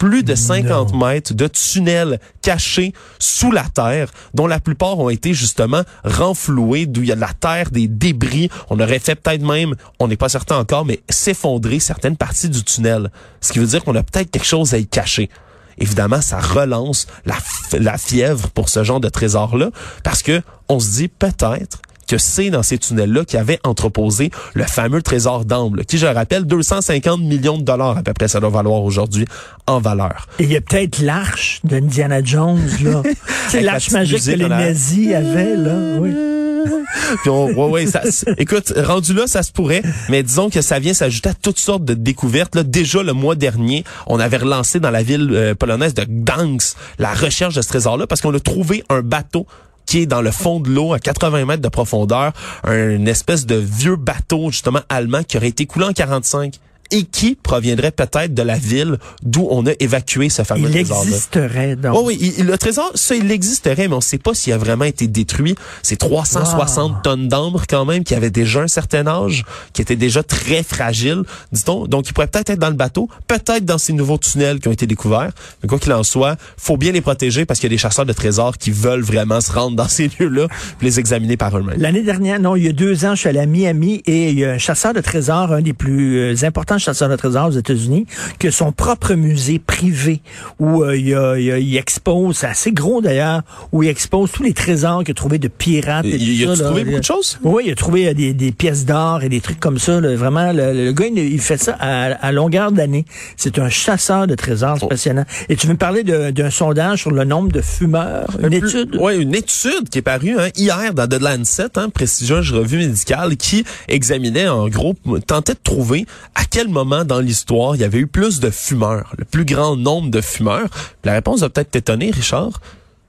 plus 0.00 0.22
de 0.24 0.34
50 0.34 0.94
mètres 0.94 1.34
de 1.34 1.46
tunnels 1.46 2.18
cachés 2.40 2.94
sous 3.18 3.52
la 3.52 3.64
terre, 3.64 4.08
dont 4.32 4.46
la 4.46 4.58
plupart 4.58 4.98
ont 4.98 5.10
été 5.10 5.34
justement 5.34 5.82
renfloués, 6.04 6.86
d'où 6.86 7.02
il 7.02 7.10
y 7.10 7.12
a 7.12 7.16
de 7.16 7.20
la 7.20 7.34
terre, 7.34 7.70
des 7.70 7.86
débris. 7.86 8.48
On 8.70 8.80
aurait 8.80 8.98
fait 8.98 9.14
peut-être 9.14 9.42
même, 9.42 9.74
on 9.98 10.08
n'est 10.08 10.16
pas 10.16 10.30
certain 10.30 10.56
encore, 10.56 10.86
mais 10.86 11.00
s'effondrer 11.10 11.80
certaines 11.80 12.16
parties 12.16 12.48
du 12.48 12.64
tunnel. 12.64 13.10
Ce 13.42 13.52
qui 13.52 13.58
veut 13.58 13.66
dire 13.66 13.84
qu'on 13.84 13.94
a 13.94 14.02
peut-être 14.02 14.30
quelque 14.30 14.46
chose 14.46 14.72
à 14.72 14.78
y 14.78 14.86
cacher. 14.86 15.28
Évidemment, 15.76 16.22
ça 16.22 16.40
relance 16.40 17.06
la, 17.26 17.36
la 17.78 17.98
fièvre 17.98 18.48
pour 18.48 18.70
ce 18.70 18.82
genre 18.82 19.00
de 19.00 19.10
trésor-là, 19.10 19.70
parce 20.02 20.22
que 20.22 20.40
on 20.70 20.80
se 20.80 20.92
dit 20.92 21.08
peut-être 21.08 21.82
que 22.10 22.18
c'est 22.18 22.50
dans 22.50 22.64
ces 22.64 22.76
tunnels-là 22.76 23.24
qu'il 23.24 23.36
y 23.36 23.40
avait 23.40 23.60
entreposé 23.62 24.32
le 24.54 24.64
fameux 24.64 25.00
trésor 25.00 25.44
d'ambre, 25.44 25.76
là, 25.76 25.84
qui, 25.84 25.96
je 25.96 26.06
le 26.06 26.12
rappelle, 26.12 26.44
250 26.44 27.20
millions 27.20 27.56
de 27.56 27.62
dollars 27.62 27.98
à 27.98 28.02
peu 28.02 28.12
près, 28.12 28.26
ça 28.26 28.40
doit 28.40 28.50
valoir 28.50 28.82
aujourd'hui 28.82 29.26
en 29.68 29.78
valeur. 29.78 30.26
Et 30.40 30.44
il 30.44 30.52
y 30.52 30.56
a 30.56 30.60
peut-être 30.60 30.98
l'arche 31.00 31.60
d'Indiana 31.62 32.20
Jones, 32.24 32.58
là. 32.82 33.02
C'est 33.48 33.60
la 33.60 33.72
l'arche 33.74 33.92
magique 33.92 34.24
que 34.24 34.30
les 34.32 34.48
nazis 34.48 35.14
avaient, 35.14 35.56
là. 35.56 35.98
Oui. 36.00 36.10
Puis 37.22 37.30
on- 37.30 37.46
ouais, 37.46 37.70
ouais, 37.70 37.86
ça, 37.86 38.02
écoute, 38.38 38.72
rendu 38.76 39.14
là, 39.14 39.28
ça 39.28 39.42
se 39.44 39.52
pourrait, 39.52 39.82
mais 40.08 40.22
disons 40.24 40.50
que 40.50 40.62
ça 40.62 40.80
vient 40.80 40.94
s'ajouter 40.94 41.28
à 41.28 41.34
toutes 41.34 41.58
sortes 41.58 41.84
de 41.84 41.94
découvertes. 41.94 42.56
Là, 42.56 42.64
déjà 42.64 43.04
le 43.04 43.12
mois 43.12 43.36
dernier, 43.36 43.84
on 44.08 44.18
avait 44.18 44.38
relancé 44.38 44.80
dans 44.80 44.90
la 44.90 45.02
ville 45.02 45.30
euh, 45.32 45.54
polonaise 45.54 45.94
de 45.94 46.02
Gdansk 46.04 46.76
la 46.98 47.14
recherche 47.14 47.54
de 47.54 47.62
ce 47.62 47.68
trésor-là 47.68 48.06
parce 48.06 48.20
qu'on 48.20 48.34
a 48.34 48.40
trouvé 48.40 48.82
un 48.88 49.02
bateau 49.02 49.46
qui 49.90 50.02
est 50.02 50.06
dans 50.06 50.22
le 50.22 50.30
fond 50.30 50.60
de 50.60 50.70
l'eau 50.70 50.92
à 50.92 51.00
80 51.00 51.46
mètres 51.46 51.62
de 51.62 51.68
profondeur, 51.68 52.32
un 52.62 53.06
espèce 53.06 53.44
de 53.44 53.56
vieux 53.56 53.96
bateau 53.96 54.52
justement 54.52 54.78
allemand 54.88 55.24
qui 55.24 55.36
aurait 55.36 55.48
été 55.48 55.66
coulé 55.66 55.84
en 55.84 55.92
45 55.92 56.60
et 56.90 57.04
qui 57.04 57.34
proviendrait 57.34 57.90
peut-être 57.92 58.34
de 58.34 58.42
la 58.42 58.56
ville 58.58 58.98
d'où 59.22 59.46
on 59.50 59.66
a 59.66 59.72
évacué 59.80 60.28
ce 60.28 60.42
fameux 60.42 60.68
Il 60.68 60.72
trésor-là? 60.72 61.08
existerait, 61.10 61.76
donc. 61.76 61.94
Oh 61.96 62.02
oui, 62.06 62.18
il- 62.38 62.44
le 62.46 62.58
trésor, 62.58 62.90
ça, 62.94 63.14
il 63.14 63.30
existerait, 63.30 63.88
mais 63.88 63.94
on 63.94 63.98
ne 63.98 64.02
sait 64.02 64.18
pas 64.18 64.34
s'il 64.34 64.52
a 64.52 64.58
vraiment 64.58 64.84
été 64.84 65.06
détruit. 65.06 65.54
C'est 65.82 65.96
360 65.96 66.90
Wow. 66.92 66.98
tonnes 67.02 67.28
d'ambre 67.28 67.62
quand 67.68 67.84
même, 67.84 68.04
qui 68.04 68.14
avait 68.14 68.30
déjà 68.30 68.60
un 68.62 68.68
certain 68.68 69.06
âge, 69.06 69.44
qui 69.72 69.82
était 69.82 69.96
déjà 69.96 70.22
très 70.22 70.62
fragile, 70.62 71.22
dit-on. 71.52 71.86
Donc, 71.86 72.08
il 72.08 72.12
pourrait 72.12 72.26
peut-être 72.26 72.50
être 72.50 72.58
dans 72.58 72.68
le 72.70 72.74
bateau, 72.74 73.08
peut-être 73.26 73.64
dans 73.64 73.78
ces 73.78 73.92
nouveaux 73.92 74.18
tunnels 74.18 74.60
qui 74.60 74.68
ont 74.68 74.72
été 74.72 74.86
découverts. 74.86 75.32
Mais 75.62 75.68
quoi 75.68 75.78
qu'il 75.78 75.92
en 75.92 76.02
soit, 76.02 76.36
faut 76.56 76.76
bien 76.76 76.92
les 76.92 77.00
protéger 77.00 77.44
parce 77.44 77.60
qu'il 77.60 77.68
y 77.70 77.72
a 77.72 77.74
des 77.74 77.78
chasseurs 77.78 78.04
de 78.04 78.12
trésors 78.12 78.58
qui 78.58 78.70
veulent 78.70 79.02
vraiment 79.02 79.40
se 79.40 79.52
rendre 79.52 79.76
dans 79.76 79.88
ces 79.88 80.08
lieux-là 80.18 80.46
les 80.80 80.98
examiner 80.98 81.36
par 81.36 81.56
eux-mêmes. 81.56 81.78
L'année 81.80 82.02
dernière, 82.02 82.40
non, 82.40 82.56
il 82.56 82.64
y 82.64 82.68
a 82.68 82.72
deux 82.72 83.04
ans, 83.04 83.14
je 83.14 83.20
suis 83.20 83.28
allé 83.28 83.38
à 83.40 83.46
Miami 83.46 84.02
et 84.06 84.30
il 84.30 84.38
y 84.38 84.44
a 84.44 84.52
un 84.52 84.58
chasseur 84.58 84.92
de 84.94 85.00
trésors, 85.00 85.52
un 85.52 85.62
des 85.62 85.72
plus 85.72 86.18
euh, 86.18 86.44
chasseurs 86.80 87.08
de 87.08 87.16
trésors 87.16 87.48
aux 87.48 87.58
États-Unis, 87.58 88.06
qui 88.38 88.48
a 88.48 88.50
son 88.52 88.72
propre 88.72 89.14
musée 89.14 89.58
privé 89.58 90.20
où 90.58 90.82
euh, 90.82 90.96
il, 90.96 91.08
y 91.08 91.14
a- 91.14 91.38
il 91.38 91.44
y 91.44 91.52
a- 91.52 91.58
il 91.58 91.76
expose, 91.76 92.36
c'est 92.38 92.46
assez 92.46 92.72
gros 92.72 93.00
d'ailleurs, 93.00 93.42
où 93.72 93.82
il 93.82 93.88
expose 93.88 94.30
tous 94.32 94.42
les 94.42 94.52
trésors 94.54 95.04
qu'il 95.04 95.12
a 95.12 95.14
trouvés 95.14 95.38
de 95.38 95.48
pirates. 95.48 96.04
Et, 96.06 96.16
Il 96.16 96.44
tout 96.44 96.50
a 96.52 96.56
ça, 96.56 96.64
trouvé 96.64 96.80
là. 96.80 96.86
beaucoup 96.86 97.00
de 97.00 97.04
choses? 97.04 97.38
Oui, 97.42 97.64
il 97.66 97.72
a 97.72 97.74
trouvé 97.74 98.08
euh, 98.08 98.14
des, 98.14 98.32
des 98.32 98.52
pièces 98.52 98.84
d'or 98.84 99.22
et 99.22 99.28
des 99.28 99.40
trucs 99.40 99.60
comme 99.60 99.78
ça. 99.78 100.00
là. 100.00 100.14
Vraiment, 100.16 100.52
le, 100.52 100.72
le 100.86 100.92
gars, 100.92 101.06
il, 101.06 101.40
fait 101.40 101.56
ça 101.58 101.76
à, 101.78 102.04
à 102.12 102.32
longueur 102.32 102.72
d'année. 102.72 103.04
C'est 103.36 103.58
un 103.58 103.68
chasseur 103.68 104.26
de 104.26 104.34
trésors, 104.34 104.76
c'est 104.78 104.84
Oh. 104.84 104.88
passionnant. 104.88 105.24
Et 105.48 105.56
tu 105.56 105.66
veux 105.66 105.74
me 105.74 105.78
parler 105.78 106.02
d'un 106.04 106.50
sondage 106.50 107.00
sur 107.00 107.10
le 107.10 107.24
nombre 107.24 107.52
de 107.52 107.60
fumeurs, 107.60 108.26
une 108.42 108.52
étude? 108.52 108.96
Oui, 109.00 109.16
une 109.20 109.34
étude 109.34 109.88
qui 109.90 109.98
est 109.98 110.02
parue 110.02 110.38
hein, 110.38 110.48
hier 110.56 110.94
dans 110.94 111.06
The 111.06 111.20
Lancet, 111.20 111.64
hein, 111.76 111.88
prestigieuse 111.90 112.50
revue 112.52 112.78
médicale, 112.78 113.36
qui 113.36 113.64
examinait 113.88 114.48
en 114.48 114.68
gros, 114.68 114.94
tentait 115.26 115.54
de 115.54 115.58
trouver 115.62 116.06
à 116.34 116.42
quel 116.48 116.68
moment 116.72 117.04
dans 117.04 117.20
l'histoire 117.20 117.74
il 117.76 117.80
y 117.80 117.84
avait 117.84 117.98
eu 117.98 118.06
plus 118.06 118.40
de 118.40 118.50
fumeurs, 118.50 119.12
le 119.18 119.24
plus 119.24 119.44
grand 119.44 119.76
nombre 119.76 120.10
de 120.10 120.20
fumeurs. 120.20 120.68
La 121.04 121.12
réponse 121.12 121.40
va 121.40 121.48
peut-être 121.50 121.70
t'étonner, 121.70 122.10
Richard. 122.10 122.60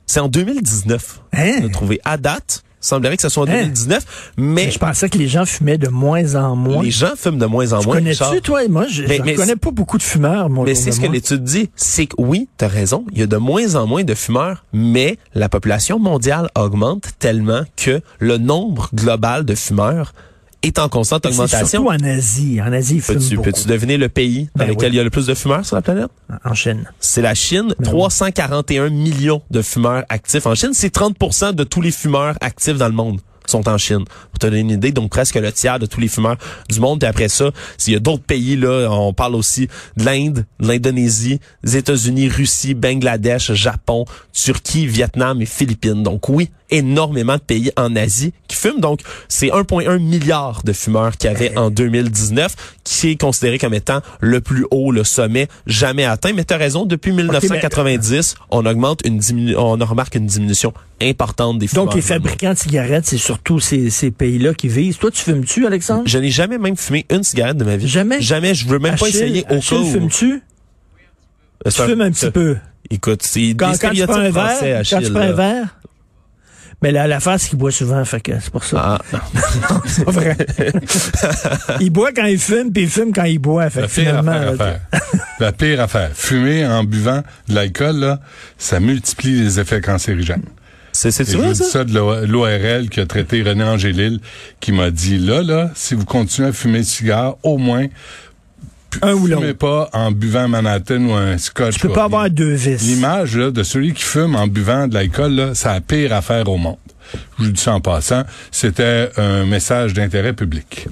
C'est 0.06 0.20
en 0.20 0.28
2019. 0.28 1.22
Hein? 1.34 1.52
On 1.62 1.66
a 1.68 1.70
trouvé 1.70 2.02
à 2.04 2.18
date. 2.18 2.64
Il 2.84 2.88
semblerait 2.88 3.16
que 3.16 3.22
ce 3.22 3.30
soit 3.30 3.44
en 3.44 3.48
Hein? 3.48 3.62
2019, 3.62 4.32
mais 4.38 4.72
Je 4.72 4.80
pensais 4.80 5.08
que 5.08 5.18
les 5.20 5.28
gens 5.28 5.46
fumaient 5.46 5.78
de 5.78 5.88
moins 5.88 6.34
en 6.34 6.56
moins. 6.56 6.82
les 6.82 6.90
gens 6.90 7.12
fument 7.16 7.38
de 7.38 7.46
moins 7.46 7.74
en 7.74 7.84
moins. 7.84 7.98
Richard? 8.00 8.30
Connais-tu, 8.30 8.42
toi? 8.42 8.68
Moi, 8.70 8.88
je, 8.88 9.04
Mais- 9.04 9.18
je 9.18 9.22
mais 9.22 9.36
connais 9.36 9.56
pas 9.56 9.70
beaucoup 9.70 10.00
de 10.00 10.04
fumeurs, 10.04 10.50
moi. 10.50 10.66
Mais 10.66 10.74
c'est 10.74 10.92
ce 10.92 11.00
que 11.00 11.06
l'étude 11.06 11.44
dit, 11.44 11.70
c'est 11.76 12.08
que 12.08 12.16
oui, 12.18 12.50
tu 12.58 12.66
as 12.66 12.68
raison, 12.68 13.06
il 13.12 13.20
y 13.20 13.22
a 13.22 13.28
de 13.28 13.38
moins 13.38 13.76
en 13.76 13.86
moins 13.86 14.04
de 14.04 14.16
fumeurs, 14.16 14.66
mais 14.74 15.18
la 15.36 15.48
population 15.48 16.00
mondiale 16.00 16.50
augmente 16.56 17.10
tellement 17.20 17.62
que 17.78 18.02
le 18.18 18.38
nombre 18.40 18.90
global 18.96 19.46
de 19.46 19.54
fumeurs 19.54 20.14
est 20.64 20.80
en 20.80 20.90
constante 20.90 21.24
C'est 21.26 21.30
augmentation. 21.32 21.66
surtout 21.68 21.88
en 21.90 22.04
Asie. 22.08 22.62
En 22.62 22.72
Asie, 22.72 22.98
ils 22.98 23.02
Peux-tu, 23.02 23.38
peux-tu 23.38 23.68
deviner 23.68 23.98
le 23.98 24.10
pays 24.10 24.50
dans 24.56 24.66
Ben 24.66 24.70
lequel 24.70 24.90
oui. 24.90 24.96
il 24.96 24.98
y 24.98 25.00
a 25.00 25.04
le 25.04 25.10
plus 25.10 25.26
de 25.28 25.34
fumeurs 25.34 25.66
sur 25.66 25.76
la 25.76 25.82
planète? 25.82 26.10
En 26.46 26.54
Chine. 26.54 26.90
C'est 27.00 27.22
la 27.22 27.34
Chine. 27.34 27.74
Ben 27.80 27.86
341 27.86 28.90
millions 28.90 29.42
de 29.50 29.62
fumeurs 29.62 30.04
actifs 30.10 30.46
en 30.46 30.56
Chine. 30.56 30.72
C'est 30.74 30.94
30% 30.96 31.54
de 31.54 31.64
tous 31.64 31.82
les 31.82 31.92
fumeurs 31.92 32.36
actifs 32.42 32.78
dans 32.78 32.88
le 32.88 32.94
monde 32.94 33.20
sont 33.52 33.68
en 33.70 33.78
Chine. 33.78 34.06
Pour 34.32 34.40
te 34.40 34.48
donner 34.48 34.60
une 34.60 34.72
idée, 34.72 34.92
donc 34.92 35.12
presque 35.12 35.36
le 35.36 35.52
tiers 35.52 35.80
de 35.80 35.86
tous 35.86 36.00
les 36.00 36.08
fumeurs 36.08 36.38
du 36.70 36.80
monde. 36.80 37.00
Puis 37.00 37.08
après 37.08 37.30
ça, 37.30 37.52
s'il 37.78 37.94
y 37.94 37.96
a 37.96 38.00
d'autres 38.00 38.24
pays, 38.24 38.56
là, 38.56 38.88
on 38.90 39.14
parle 39.14 39.36
aussi 39.36 39.68
de 39.98 40.06
l'Inde, 40.06 40.46
de 40.60 40.68
l'Indonésie, 40.68 41.40
des 41.64 41.78
États-Unis, 41.78 42.30
Russie, 42.30 42.74
Bangladesh, 42.74 43.54
Japon, 43.54 44.06
Turquie, 44.34 44.88
Vietnam 44.88 45.42
et 45.42 45.46
Philippines. 45.46 46.04
Donc 46.04 46.30
oui, 46.30 46.50
énormément 46.70 47.36
de 47.36 47.42
pays 47.42 47.72
en 47.78 47.96
Asie 47.96 48.34
qui 48.48 48.56
fument. 48.56 48.80
Donc 48.80 49.02
c'est 49.28 49.48
1,1 49.48 50.00
milliard 50.00 50.64
de 50.64 50.74
fumeurs 50.74 51.18
qu'il 51.18 51.30
y 51.30 51.34
avait 51.34 51.58
en 51.58 51.70
2019, 51.70 52.56
qui 52.84 53.10
est 53.10 53.20
considéré 53.20 53.60
comme 53.60 53.74
étant 53.74 54.02
le 54.20 54.42
plus 54.42 54.66
haut, 54.72 54.92
le 54.92 55.04
sommet 55.04 55.48
jamais 55.68 56.06
atteint. 56.06 56.34
Mais 56.34 56.46
tu 56.46 56.54
as 56.54 56.58
raison, 56.58 56.86
depuis 56.86 57.12
1990, 57.12 58.36
on 58.50 58.66
augmente 58.66 59.02
une 59.06 59.18
diminu 59.18 59.56
on 59.58 59.78
remarque 59.86 60.16
une 60.16 60.26
diminution 60.26 60.74
importante 61.02 61.60
des 61.60 61.68
fumeurs. 61.68 61.86
Donc, 61.86 61.96
les 61.96 62.02
fabricants 62.02 62.54
de 62.54 62.58
cigarettes, 62.58 63.06
c'est 63.06 63.18
surtout 63.18 63.60
ces, 63.60 63.90
ces 63.90 64.12
pays-là 64.12 64.54
qui 64.54 64.68
visent. 64.68 64.98
Toi, 64.98 65.12
tu 65.12 65.22
fumes-tu, 65.22 65.66
Alexandre? 65.66 66.04
Je 66.06 66.18
n'ai 66.18 66.30
jamais 66.30 66.58
même 66.58 66.78
fumé 66.78 67.06
une 67.10 67.24
cigarette 67.24 67.58
de 67.58 67.64
ma 67.66 67.78
vie. 67.78 67.88
Jamais? 67.88 68.22
Jamais. 68.22 68.54
Je 68.54 68.68
veux 68.68 68.80
même 68.80 68.96
pas 68.96 69.08
essayer 69.10 69.44
au 69.50 69.56
Achille, 69.56 69.78
cas 69.78 69.84
où. 69.84 69.92
fumes-tu? 69.92 70.42
Tu 71.66 71.72
C'est 71.72 71.82
un- 71.82 71.88
fumes 71.88 72.02
un 72.02 72.12
petit 72.12 72.32
peu. 72.32 72.58
Écoute, 72.90 73.24
c'est 73.24 73.54
Quand, 73.58 73.72
des 73.72 73.78
quand 73.78 73.92
tu 73.92 74.04
prends 74.06 74.16
un 74.18 74.32
français, 74.32 74.66
verre, 74.74 74.82
quand 74.90 75.00
tu 75.02 75.12
prends 75.12 75.20
un 75.22 75.28
là. 75.28 75.34
verre, 75.34 75.68
mais 76.82 76.92
la, 76.92 77.06
l'affaire, 77.08 77.40
c'est 77.40 77.50
qu'il 77.50 77.60
boit 77.60 77.72
souvent, 77.72 78.04
fait 78.06 78.20
que 78.22 78.32
c'est 78.42 78.50
pour 78.50 78.64
ça. 78.64 79.00
Ah, 79.14 79.20
C'est 79.86 80.04
pas 80.04 80.12
vrai. 80.12 80.36
il 81.80 81.92
boit 81.92 82.12
quand 82.12 82.26
il 82.26 82.40
fume, 82.40 82.74
puis 82.74 82.84
il 82.84 82.90
fume 82.90 83.14
quand 83.14 83.24
il 83.26 83.38
boit. 83.38 83.70
Fait 83.70 83.82
La 83.82 83.88
que 83.88 83.94
pire 83.94 84.04
finalement, 84.06 84.32
affaire 84.32 84.80
là. 84.92 85.00
La 85.40 85.52
pire 85.52 85.80
affaire. 85.82 86.10
Fumer 86.16 86.66
en 86.66 86.84
buvant 86.84 87.22
de 87.48 87.54
l'alcool, 87.56 87.98
là, 87.98 88.20
ça 88.58 88.80
multiplie 88.80 89.42
les 89.42 89.60
effets 89.60 89.80
cancérigènes. 89.82 90.44
C'est 91.10 91.26
c'est 91.26 91.54
ça? 91.56 91.64
ça 91.64 91.84
de 91.84 91.94
l'O- 91.96 92.26
l'ORL 92.28 92.90
qui 92.90 93.00
a 93.00 93.08
traité 93.08 93.42
René 93.42 93.64
Angélil, 93.64 94.20
qui 94.60 94.72
m'a 94.72 94.92
dit, 94.92 95.18
là, 95.18 95.42
là, 95.42 95.72
si 95.74 95.96
vous 95.96 96.06
continuez 96.06 96.50
à 96.50 96.54
fumer 96.54 96.80
de 96.80 96.86
cigare, 96.86 97.38
au 97.42 97.58
moins, 97.58 97.88
un 99.02 99.14
ou 99.14 99.26
fumez 99.26 99.48
l'autre. 99.48 99.58
pas 99.58 99.90
en 99.94 100.12
buvant 100.12 100.48
Manhattan 100.48 101.02
ou 101.06 101.14
un 101.14 101.38
scotch. 101.38 101.76
Tu 101.76 101.80
peux 101.88 101.94
pas 101.94 102.04
avoir 102.04 102.30
deux 102.30 102.54
vis. 102.54 102.82
L'image 102.88 103.38
là, 103.38 103.50
de 103.50 103.64
celui 103.64 103.94
qui 103.94 104.04
fume 104.04 104.36
en 104.36 104.48
buvant 104.48 104.88
de 104.88 104.94
l'alcool, 104.94 105.32
là, 105.34 105.56
c'est 105.56 105.70
la 105.70 105.82
pire 105.82 106.14
affaire 106.14 106.48
au 106.50 106.58
monde. 106.58 106.76
Je 107.40 107.46
vous 107.46 107.52
dis 107.52 107.62
ça 107.62 107.74
en 107.74 107.82
passant. 107.82 108.24
C'était 108.52 109.10
un 109.18 109.46
message 109.46 109.94
d'intérêt 109.94 110.34
public. 110.34 110.88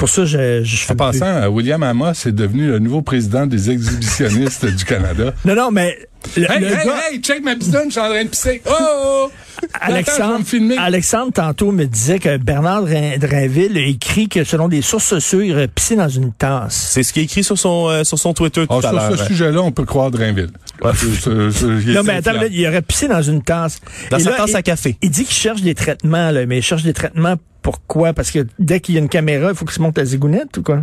Pour 0.00 0.08
ça 0.08 0.22
que 0.22 0.26
je, 0.28 0.64
je 0.64 0.74
En 0.74 0.78
fume 0.78 0.86
plus. 0.88 0.96
passant, 0.96 1.46
William 1.48 1.82
Amos 1.82 2.12
est 2.26 2.32
devenu 2.32 2.66
le 2.68 2.78
nouveau 2.80 3.02
président 3.02 3.46
des 3.46 3.70
exhibitionnistes 3.70 4.64
du 4.76 4.84
Canada. 4.84 5.32
Non, 5.44 5.54
non, 5.54 5.70
mais 5.70 5.96
le, 6.36 6.50
Hey, 6.50 6.60
le 6.60 6.66
hey, 6.68 6.72
gars, 6.86 6.94
hey, 7.12 7.20
check 7.20 7.44
ma 7.44 7.54
pistonne, 7.54 7.84
je 7.86 7.90
suis 7.92 8.00
en 8.00 8.08
train 8.08 8.24
de 8.24 8.28
pisser. 8.28 8.62
Oh, 8.66 8.70
oh, 8.80 9.28
oh. 9.28 9.30
Attends, 9.74 9.86
je 9.86 9.90
vais 9.90 9.94
Alexandre. 9.94 10.44
Alexandre, 10.78 11.32
tantôt, 11.34 11.70
me 11.70 11.84
disait 11.84 12.18
que 12.18 12.38
Bernard 12.38 12.84
Drainville 12.84 13.76
a 13.76 13.82
écrit 13.82 14.26
que, 14.28 14.42
selon 14.42 14.68
des 14.68 14.80
sources 14.80 15.18
sûres, 15.18 15.42
il 15.44 15.52
aurait 15.52 15.68
pissé 15.68 15.96
dans 15.96 16.08
une 16.08 16.32
tasse. 16.32 16.88
C'est 16.92 17.02
ce 17.02 17.12
qui 17.12 17.20
est 17.20 17.24
écrit 17.24 17.44
sur 17.44 17.58
son 17.58 17.88
euh, 17.90 18.02
sur 18.04 18.18
son 18.18 18.32
Twitter 18.32 18.66
tout 18.66 18.72
Ah, 18.72 18.78
à 18.78 18.80
sur 18.80 18.92
l'heure. 18.92 19.18
ce 19.18 19.24
sujet-là, 19.26 19.60
on 19.60 19.70
peut 19.70 19.84
croire 19.84 20.10
Drainville. 20.10 20.48
Ouais. 20.82 20.92
Ce- 20.94 21.50
ce- 21.50 21.92
Non, 21.92 22.02
mais 22.04 22.14
attends, 22.14 22.32
là, 22.32 22.46
il 22.50 22.66
aurait 22.66 22.80
pissé 22.80 23.06
dans 23.06 23.20
une 23.22 23.42
tasse. 23.42 23.80
Dans 24.10 24.16
Et 24.16 24.22
sa 24.22 24.30
là, 24.30 24.36
tasse 24.38 24.50
il- 24.50 24.56
à 24.56 24.62
café. 24.62 24.96
Il 25.02 25.10
dit 25.10 25.24
qu'il 25.24 25.36
cherche 25.36 25.60
des 25.60 25.74
traitements, 25.74 26.30
là, 26.30 26.46
mais 26.46 26.58
il 26.58 26.62
cherche 26.62 26.82
des 26.84 26.94
traitements 26.94 27.36
pourquoi? 27.62 28.12
Parce 28.12 28.30
que 28.30 28.46
dès 28.58 28.80
qu'il 28.80 28.94
y 28.94 28.98
a 28.98 29.00
une 29.00 29.08
caméra, 29.08 29.50
il 29.50 29.54
faut 29.56 29.64
qu'il 29.64 29.74
se 29.74 29.82
monte 29.82 29.98
la 29.98 30.04
zigounette 30.04 30.56
ou 30.58 30.62
quoi? 30.62 30.82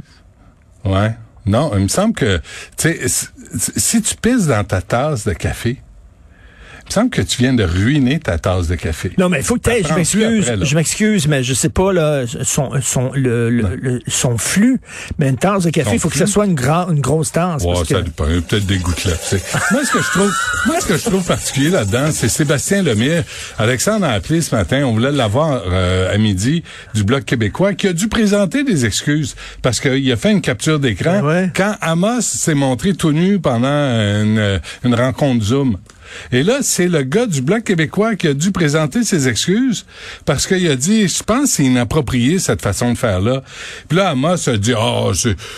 Ouais. 0.86 1.16
Non, 1.46 1.72
il 1.76 1.84
me 1.84 1.88
semble 1.88 2.14
que, 2.14 2.38
tu 2.78 2.90
sais, 3.08 3.08
si- 3.78 4.02
tu 4.02 4.16
pisses 4.18 4.48
dans 4.48 4.64
ta 4.66 4.82
tasse 4.82 5.26
de 5.26 5.34
café, 5.34 5.82
il 6.88 6.92
me 6.92 6.94
semble 6.94 7.10
que 7.10 7.22
tu 7.22 7.38
viens 7.42 7.54
de 7.54 7.64
ruiner 7.66 8.18
ta 8.20 8.38
tasse 8.38 8.68
de 8.68 8.76
café. 8.76 9.12
Non, 9.18 9.28
mais 9.28 9.40
il 9.40 9.44
faut 9.44 9.56
que 9.56 9.60
t'aies, 9.60 9.84
je 9.88 9.94
m'excuse, 9.94 10.48
là. 10.50 10.56
je 10.64 10.76
m'excuse, 10.76 11.28
mais 11.28 11.44
je 11.44 11.54
sais 11.54 11.68
pas, 11.70 11.92
là, 11.92 12.24
son, 12.44 12.72
son, 12.82 13.12
le, 13.14 13.50
le- 13.50 13.76
le- 13.76 14.00
son 14.08 14.38
flux, 14.38 14.80
mais 15.20 15.28
une 15.30 15.36
tasse 15.38 15.64
de 15.66 15.70
café, 15.70 15.92
il 15.94 16.00
faut 16.00 16.08
que 16.10 16.18
ça 16.18 16.26
soit 16.28 16.46
une, 16.46 16.56
grand, 16.56 16.90
une 16.90 17.02
grosse 17.02 17.34
tasse. 17.34 17.64
Parce 17.66 17.88
ça 17.88 17.96
que- 17.96 18.02
dépend. 18.04 18.24
Peut-être 18.26 18.66
des 18.66 18.78
tu 18.78 19.10
sais. 19.22 19.42
moi, 19.72 19.82
ce 19.84 19.92
que 19.92 20.02
je 20.02 20.10
trouve, 20.12 20.32
moi, 20.66 20.80
ce 20.80 20.86
que 20.86 20.98
je 20.98 21.04
trouve 21.04 21.24
particulier 21.26 21.70
là-dedans, 21.70 22.10
c'est 22.12 22.30
Sébastien 22.30 22.82
Lemire. 22.84 23.24
Alexandre 23.58 24.06
a 24.06 24.12
appelé 24.12 24.42
ce 24.42 24.56
matin. 24.56 24.84
On 24.86 24.94
voulait 24.94 25.12
l'avoir 25.12 25.64
euh, 25.68 26.14
à 26.14 26.18
midi 26.18 26.64
du 26.94 27.04
Bloc 27.04 27.26
québécois, 27.26 27.74
qui 27.74 27.88
a 27.88 27.94
dû 27.94 28.08
présenter 28.08 28.64
des 28.64 28.86
excuses 28.86 29.36
parce 29.62 29.80
qu'il 29.82 30.10
a 30.12 30.16
fait 30.16 30.32
une 30.32 30.42
capture 30.42 30.80
d'écran 30.80 31.20
Ouais. 31.22 31.52
quand 31.56 31.76
Amos 31.82 32.22
s'est 32.22 32.54
montré 32.54 32.94
tout 32.94 33.12
nu 33.12 33.40
pendant 33.40 33.68
une, 33.68 34.62
une 34.86 34.96
rencontre 34.96 35.44
Zoom. 35.44 35.78
Et 36.32 36.44
là, 36.44 36.60
c'est 36.62 36.88
le 36.88 37.04
gars 37.04 37.26
du 37.26 37.42
Bloc 37.42 37.64
québécois 37.64 38.16
qui 38.16 38.28
a 38.28 38.34
dû 38.34 38.52
présenter 38.52 39.04
ses 39.04 39.28
excuses 39.28 39.86
parce 40.26 40.48
qu'il 40.48 40.68
a 40.70 40.76
dit, 40.76 41.08
je 41.08 41.24
pense 41.24 41.52
c'est 41.52 41.64
inapproprié 41.64 42.40
cette 42.40 42.62
façon 42.62 42.94
de 42.94 42.98
faire-là. 42.98 43.44
Puis 43.88 43.98
là, 43.98 44.10
Amos 44.10 44.50
a 44.50 44.58
dit, 44.58 44.74
oh, 44.78 45.12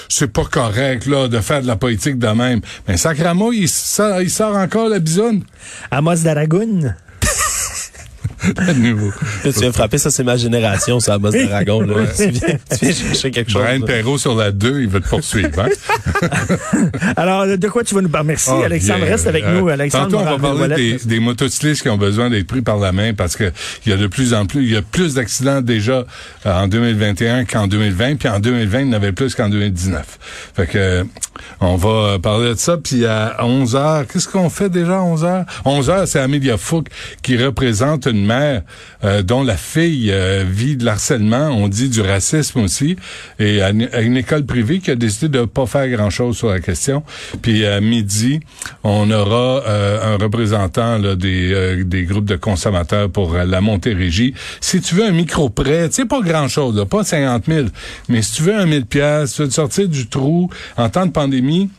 c'est, 0.10 0.28
pas 0.32 0.46
correct, 0.46 1.06
là, 1.06 1.28
de 1.28 1.40
faire 1.40 1.62
de 1.62 1.68
la 1.68 1.76
politique 1.76 2.18
de 2.20 2.28
même. 2.28 2.62
Mais 2.88 2.98
Sacramo, 2.98 3.52
il 3.52 3.68
sort, 3.68 4.56
encore 4.56 4.90
la 4.90 5.00
bisonne. 5.00 5.44
Amos 5.92 6.18
d'Aragoun. 6.24 6.96
À 8.58 8.74
nouveau. 8.74 9.12
Là, 9.44 9.52
tu 9.54 9.60
viens 9.60 9.72
frapper, 9.72 9.98
ça 9.98 10.10
c'est 10.12 10.24
ma 10.24 10.38
génération, 10.38 11.00
ça, 11.00 11.18
Boss 11.18 11.34
Dragon. 11.36 11.82
Là. 11.82 11.96
tu, 12.16 12.30
viens, 12.30 12.48
tu 12.70 12.78
viens 12.86 12.92
chercher 12.94 13.32
quelque 13.32 13.52
chose. 13.52 13.62
Brian. 13.64 13.82
Perrault 13.82 14.18
sur 14.18 14.36
la 14.36 14.52
2, 14.52 14.82
il 14.82 14.88
va 14.88 15.00
te 15.00 15.08
poursuivre. 15.08 15.60
Hein? 15.60 15.68
Alors, 17.18 17.46
de 17.58 17.68
quoi 17.68 17.84
tu 17.84 17.96
vas 17.96 18.02
nous 18.02 18.10
parler? 18.10 18.28
Merci, 18.30 18.50
Ah, 18.52 18.66
Alexandre. 18.66 19.00
bien. 19.00 19.10
Reste 19.10 19.28
avec 19.28 19.44
Euh, 19.44 19.60
nous, 19.60 19.68
Alexandre. 19.70 20.06
Tantôt, 20.12 20.20
on 20.20 20.38
va 20.38 20.56
parler 20.56 20.76
des, 20.76 21.06
des 21.06 21.20
motocyclistes 21.20 21.82
qui 21.82 21.90
ont 21.90 21.98
besoin 21.98 22.30
d'être 22.30 22.48
pris 22.48 22.62
par 22.62 22.78
la 22.78 22.92
main 22.92 23.14
parce 23.14 23.36
que 23.36 23.52
il 23.86 23.90
y 23.90 23.94
a 23.94 23.98
de 23.98 24.08
plus 24.08 24.34
en 24.34 24.46
plus, 24.46 24.64
il 24.64 24.72
y 24.72 24.78
a 24.78 24.82
plus 24.82 25.16
d'accidents 25.16 25.62
déjà 25.62 26.06
euh, 26.46 26.54
en 26.64 26.68
2021 26.68 27.46
qu'en 27.46 27.68
2020, 27.68 28.16
puis 28.18 28.30
en 28.30 28.40
2020, 28.40 28.80
il 28.82 28.88
y 28.88 28.90
en 28.90 28.94
avait 28.94 29.12
plus 29.12 29.36
qu'en 29.36 29.50
2019. 29.50 30.20
Fait 30.56 30.68
que 30.68 30.78
euh, 30.78 31.04
on 31.62 31.76
va 31.76 31.90
euh, 31.90 32.20
parler 32.20 32.50
de 32.54 32.60
ça, 32.60 32.78
puis 32.78 33.06
à 33.06 33.38
11 33.44 33.76
heures, 33.76 34.06
qu'est-ce 34.08 34.28
qu'on 34.28 34.50
fait 34.50 34.70
déjà 34.70 34.98
à 34.98 35.02
11 35.02 35.24
heures? 35.24 35.46
11 35.66 35.90
heures, 35.90 36.08
c'est 36.08 36.20
Amelia 36.20 36.58
Fouque 36.58 36.88
qui 37.24 37.38
représente 37.38 38.06
une 38.06 38.26
mère 38.30 38.62
euh, 39.04 39.22
dont 39.22 39.44
la 39.44 39.58
fille 39.58 40.12
euh, 40.12 40.44
vit 40.48 40.76
de 40.78 40.86
l'harcèlement, 40.86 41.48
on 41.50 41.68
dit 41.68 41.90
du 41.90 42.02
racisme 42.02 42.60
aussi, 42.62 42.96
et 43.40 43.62
à, 43.62 43.70
une- 43.72 44.18
école 44.18 44.46
privée 44.46 44.80
qui 44.80 44.92
a 44.92 44.96
décidé 44.96 45.28
de 45.40 45.46
pas 45.46 45.66
faire 45.66 45.88
grand-chose 45.90 46.38
sur 46.38 46.50
la 46.50 46.60
question. 46.60 47.04
Puis 47.42 47.66
à 47.66 47.82
midi, 47.82 48.40
on 48.84 49.10
aura 49.12 49.64
euh, 49.68 50.14
un 50.14 50.18
représentant 50.18 51.00
des, 51.16 51.84
des 51.86 52.04
groupes 52.04 52.26
de 52.26 52.36
consommateurs 52.36 53.10
pour 53.10 53.36
la 53.36 53.62
Montérégie. 53.62 54.34
Si 54.62 54.82
tu 54.82 54.96
veux 54.96 55.06
un 55.06 55.12
micro-prêt, 55.12 55.90
tu 55.90 55.96
sais, 55.96 56.06
pas 56.06 56.22
grand-chose, 56.22 56.86
pas 56.90 57.04
50 57.04 57.46
000, 57.48 57.68
mais 58.10 58.22
si 58.22 58.34
tu 58.38 58.44
veux 58.44 58.56
un 58.56 58.66
1000 58.66 58.86
pièces, 58.86 59.34
tu 59.34 59.42
veux 59.44 59.48
te 59.48 59.54
sortir 59.54 59.88
du 59.88 60.08
trou 60.08 60.50
en 60.78 60.90
temps 60.90 61.06
de 61.06 61.12
pandémie, 61.12 61.70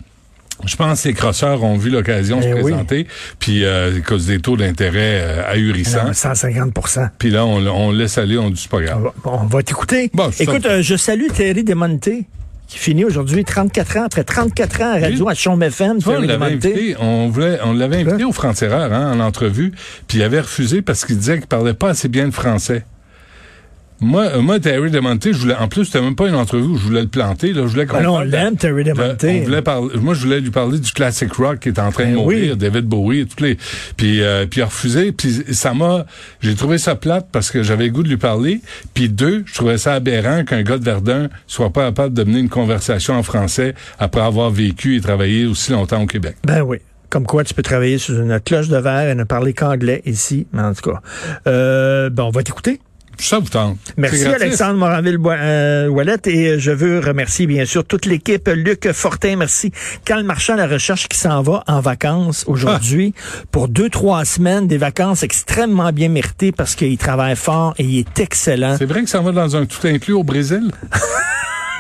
je 0.66 0.76
pense 0.76 1.02
que 1.02 1.08
les 1.08 1.14
crosseurs 1.14 1.62
ont 1.62 1.76
vu 1.76 1.90
l'occasion 1.90 2.38
de 2.40 2.44
Eh 2.44 2.50
se 2.50 2.54
oui. 2.56 2.62
présenter, 2.62 3.06
puis 3.38 3.64
euh, 3.64 3.96
à 3.96 4.00
cause 4.00 4.26
des 4.26 4.38
taux 4.40 4.56
d'intérêt 4.56 5.20
euh, 5.22 5.42
ahurissants. 5.52 6.06
Non, 6.06 6.12
150 6.12 6.72
Puis 7.18 7.30
là, 7.30 7.44
on, 7.46 7.64
on 7.66 7.90
laisse 7.92 8.18
aller, 8.18 8.38
on 8.38 8.50
dit 8.50 8.60
c'est 8.60 8.70
pas 8.70 8.80
grave. 8.80 9.02
va, 9.02 9.12
on 9.24 9.46
va 9.46 9.62
t'écouter. 9.62 10.10
Bon, 10.14 10.30
Écoute, 10.38 10.66
euh, 10.66 10.82
je 10.82 10.96
salue 10.96 11.26
Thierry 11.32 11.64
Desmonté, 11.64 12.24
qui 12.68 12.78
finit 12.78 13.04
aujourd'hui 13.04 13.44
34 13.44 13.96
ans, 13.96 14.04
après 14.04 14.24
34 14.24 14.80
ans 14.82 14.94
à 14.96 15.00
radio 15.00 15.28
à 15.28 15.34
Chaume 15.34 15.62
FM. 15.62 15.98
Vois, 15.98 16.18
on 16.18 16.20
l'avait 16.20 16.44
invité, 16.44 16.96
on 17.00 17.28
voulait, 17.28 17.58
on 17.64 17.72
l'avait 17.72 17.96
invité 18.02 18.24
au 18.24 18.32
France-Erreur, 18.32 18.92
hein, 18.92 19.12
en 19.12 19.20
entrevue, 19.20 19.72
puis 20.06 20.18
il 20.18 20.22
avait 20.22 20.40
refusé 20.40 20.82
parce 20.82 21.04
qu'il 21.04 21.18
disait 21.18 21.38
qu'il 21.38 21.46
parlait 21.48 21.74
pas 21.74 21.90
assez 21.90 22.08
bien 22.08 22.24
le 22.26 22.30
français. 22.32 22.84
Moi, 24.02 24.22
euh, 24.36 24.40
moi, 24.40 24.58
Terry 24.58 24.90
Demonté, 24.90 25.32
je 25.34 25.38
voulais, 25.38 25.54
en 25.54 25.68
plus, 25.68 25.84
c'était 25.84 26.00
même 26.00 26.14
pas 26.16 26.26
une 26.28 26.34
entrevue 26.34 26.76
je 26.78 26.82
voulais 26.82 27.02
le 27.02 27.08
planter, 27.08 27.52
là, 27.52 27.62
je 27.62 27.66
voulais 27.68 27.84
qu'on 27.86 27.98
Ben 27.98 28.04
non, 28.04 28.16
on 28.16 28.20
de- 28.20 28.30
l'aime, 28.30 28.56
Terry 28.56 28.82
de- 28.82 28.92
Desmonté. 28.92 29.40
on 29.42 29.44
voulait 29.44 29.62
parler, 29.62 29.88
moi, 30.00 30.14
je 30.14 30.20
voulais 30.22 30.40
lui 30.40 30.50
parler 30.50 30.78
du 30.78 30.90
classic 30.92 31.32
rock 31.34 31.58
qui 31.60 31.68
est 31.68 31.78
en 31.78 31.90
train 31.92 32.04
de 32.04 32.10
Ben 32.10 32.16
mourir, 32.16 32.52
oui. 32.52 32.56
David 32.56 32.86
Bowie, 32.86 33.26
toutes 33.26 33.40
les, 33.42 33.58
puis, 33.96 34.22
euh, 34.22 34.46
puis 34.46 34.60
il 34.60 34.62
a 34.62 34.66
refusé, 34.66 35.12
puis 35.12 35.30
ça 35.52 35.74
m'a, 35.74 36.06
j'ai 36.40 36.54
trouvé 36.54 36.78
ça 36.78 36.94
plate 36.94 37.28
parce 37.30 37.50
que 37.50 37.62
j'avais 37.62 37.84
le 37.86 37.90
goût 37.90 38.02
de 38.02 38.08
lui 38.08 38.16
parler, 38.16 38.60
puis 38.94 39.08
deux, 39.10 39.42
je 39.46 39.54
trouvais 39.54 39.76
ça 39.78 39.94
aberrant 39.94 40.44
qu'un 40.44 40.62
gars 40.62 40.78
de 40.78 40.84
Verdun 40.84 41.28
soit 41.46 41.70
pas 41.70 41.84
capable 41.86 42.14
de 42.14 42.24
mener 42.24 42.40
une 42.40 42.48
conversation 42.48 43.14
en 43.14 43.22
français 43.22 43.74
après 43.98 44.22
avoir 44.22 44.48
vécu 44.50 44.96
et 44.96 45.00
travaillé 45.02 45.44
aussi 45.46 45.72
longtemps 45.72 46.02
au 46.02 46.06
Québec. 46.06 46.36
Ben 46.44 46.62
oui. 46.62 46.78
Comme 47.10 47.26
quoi, 47.26 47.42
tu 47.42 47.54
peux 47.54 47.62
travailler 47.62 47.98
sous 47.98 48.14
une 48.14 48.38
cloche 48.38 48.68
de 48.68 48.76
verre 48.76 49.08
et 49.10 49.14
ne 49.16 49.24
parler 49.24 49.52
qu'anglais 49.52 50.00
ici. 50.06 50.46
Mais 50.52 50.62
en 50.62 50.72
tout 50.74 50.92
cas, 50.92 51.00
euh, 51.48 52.08
ben, 52.08 52.22
on 52.22 52.30
va 52.30 52.44
t'écouter. 52.44 52.80
Ça 53.20 53.38
vous 53.38 53.48
tente. 53.48 53.78
Merci 53.96 54.24
Alexandre 54.24 54.78
Moranville-Ouellette 54.78 56.26
et 56.26 56.58
je 56.58 56.70
veux 56.70 57.00
remercier 57.00 57.46
bien 57.46 57.64
sûr 57.64 57.84
toute 57.84 58.06
l'équipe. 58.06 58.48
Luc 58.48 58.90
Fortin, 58.92 59.36
merci. 59.36 59.72
Carl 60.04 60.22
Marchand, 60.24 60.56
la 60.56 60.66
recherche 60.66 61.06
qui 61.06 61.18
s'en 61.18 61.42
va 61.42 61.62
en 61.66 61.80
vacances 61.80 62.44
aujourd'hui 62.46 63.14
ah. 63.16 63.44
pour 63.52 63.68
deux, 63.68 63.90
trois 63.90 64.24
semaines, 64.24 64.66
des 64.66 64.78
vacances 64.78 65.22
extrêmement 65.22 65.92
bien 65.92 66.08
méritées 66.08 66.52
parce 66.52 66.74
qu'il 66.74 66.96
travaille 66.98 67.36
fort 67.36 67.74
et 67.78 67.84
il 67.84 67.98
est 68.00 68.20
excellent. 68.20 68.76
C'est 68.78 68.86
vrai 68.86 69.02
que 69.02 69.10
ça 69.10 69.20
va 69.20 69.32
dans 69.32 69.54
un 69.54 69.66
tout 69.66 69.86
inclus 69.86 70.14
au 70.14 70.24
Brésil? 70.24 70.70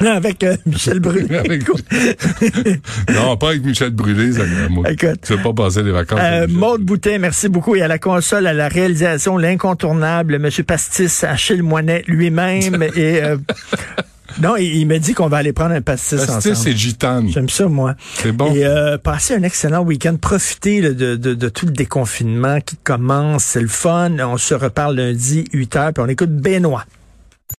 avec 0.08 0.42
euh, 0.44 0.56
Michel 0.66 1.00
Brûlé. 1.00 1.26
non, 3.12 3.36
pas 3.36 3.48
avec 3.50 3.64
Michel 3.64 3.90
Brûlé, 3.90 4.32
ça, 4.32 4.42
moi. 4.68 4.90
Écoute, 4.90 5.20
tu 5.22 5.34
veux 5.34 5.42
pas 5.42 5.52
passer 5.52 5.82
des 5.82 5.92
vacances. 5.92 6.20
Euh, 6.22 6.46
Maude 6.48 6.82
Boutin, 6.82 7.18
merci 7.18 7.48
beaucoup. 7.48 7.76
Et 7.76 7.82
à 7.82 7.88
la 7.88 7.98
console, 7.98 8.46
à 8.46 8.52
la 8.52 8.68
réalisation, 8.68 9.36
l'incontournable, 9.36 10.34
M. 10.34 10.48
Pastis, 10.66 11.24
Achille 11.24 11.62
Moinet 11.62 12.02
lui-même. 12.06 12.82
et 12.94 13.22
euh, 13.22 13.36
non, 14.40 14.56
il, 14.56 14.86
me 14.86 14.98
dit 14.98 15.12
qu'on 15.12 15.28
va 15.28 15.38
aller 15.38 15.52
prendre 15.52 15.74
un 15.74 15.80
pastis, 15.80 16.18
pastis 16.18 16.36
ensemble. 16.36 16.54
Pastis, 16.54 16.72
c'est 16.72 16.76
gitane. 16.76 17.28
J'aime 17.28 17.48
ça, 17.48 17.66
moi. 17.66 17.94
C'est 18.14 18.32
bon. 18.32 18.54
Et 18.54 18.64
euh, 18.64 18.96
passer 18.96 19.34
un 19.34 19.42
excellent 19.42 19.82
week-end. 19.82 20.16
Profitez 20.16 20.80
de, 20.80 21.16
de, 21.16 21.34
de, 21.34 21.48
tout 21.48 21.66
le 21.66 21.72
déconfinement 21.72 22.60
qui 22.60 22.76
commence. 22.76 23.44
C'est 23.44 23.60
le 23.60 23.68
fun. 23.68 24.18
On 24.20 24.36
se 24.36 24.54
reparle 24.54 24.96
lundi, 24.96 25.44
8 25.52 25.76
h, 25.76 25.92
puis 25.92 26.04
on 26.04 26.08
écoute 26.08 26.30
Benoît. 26.30 26.84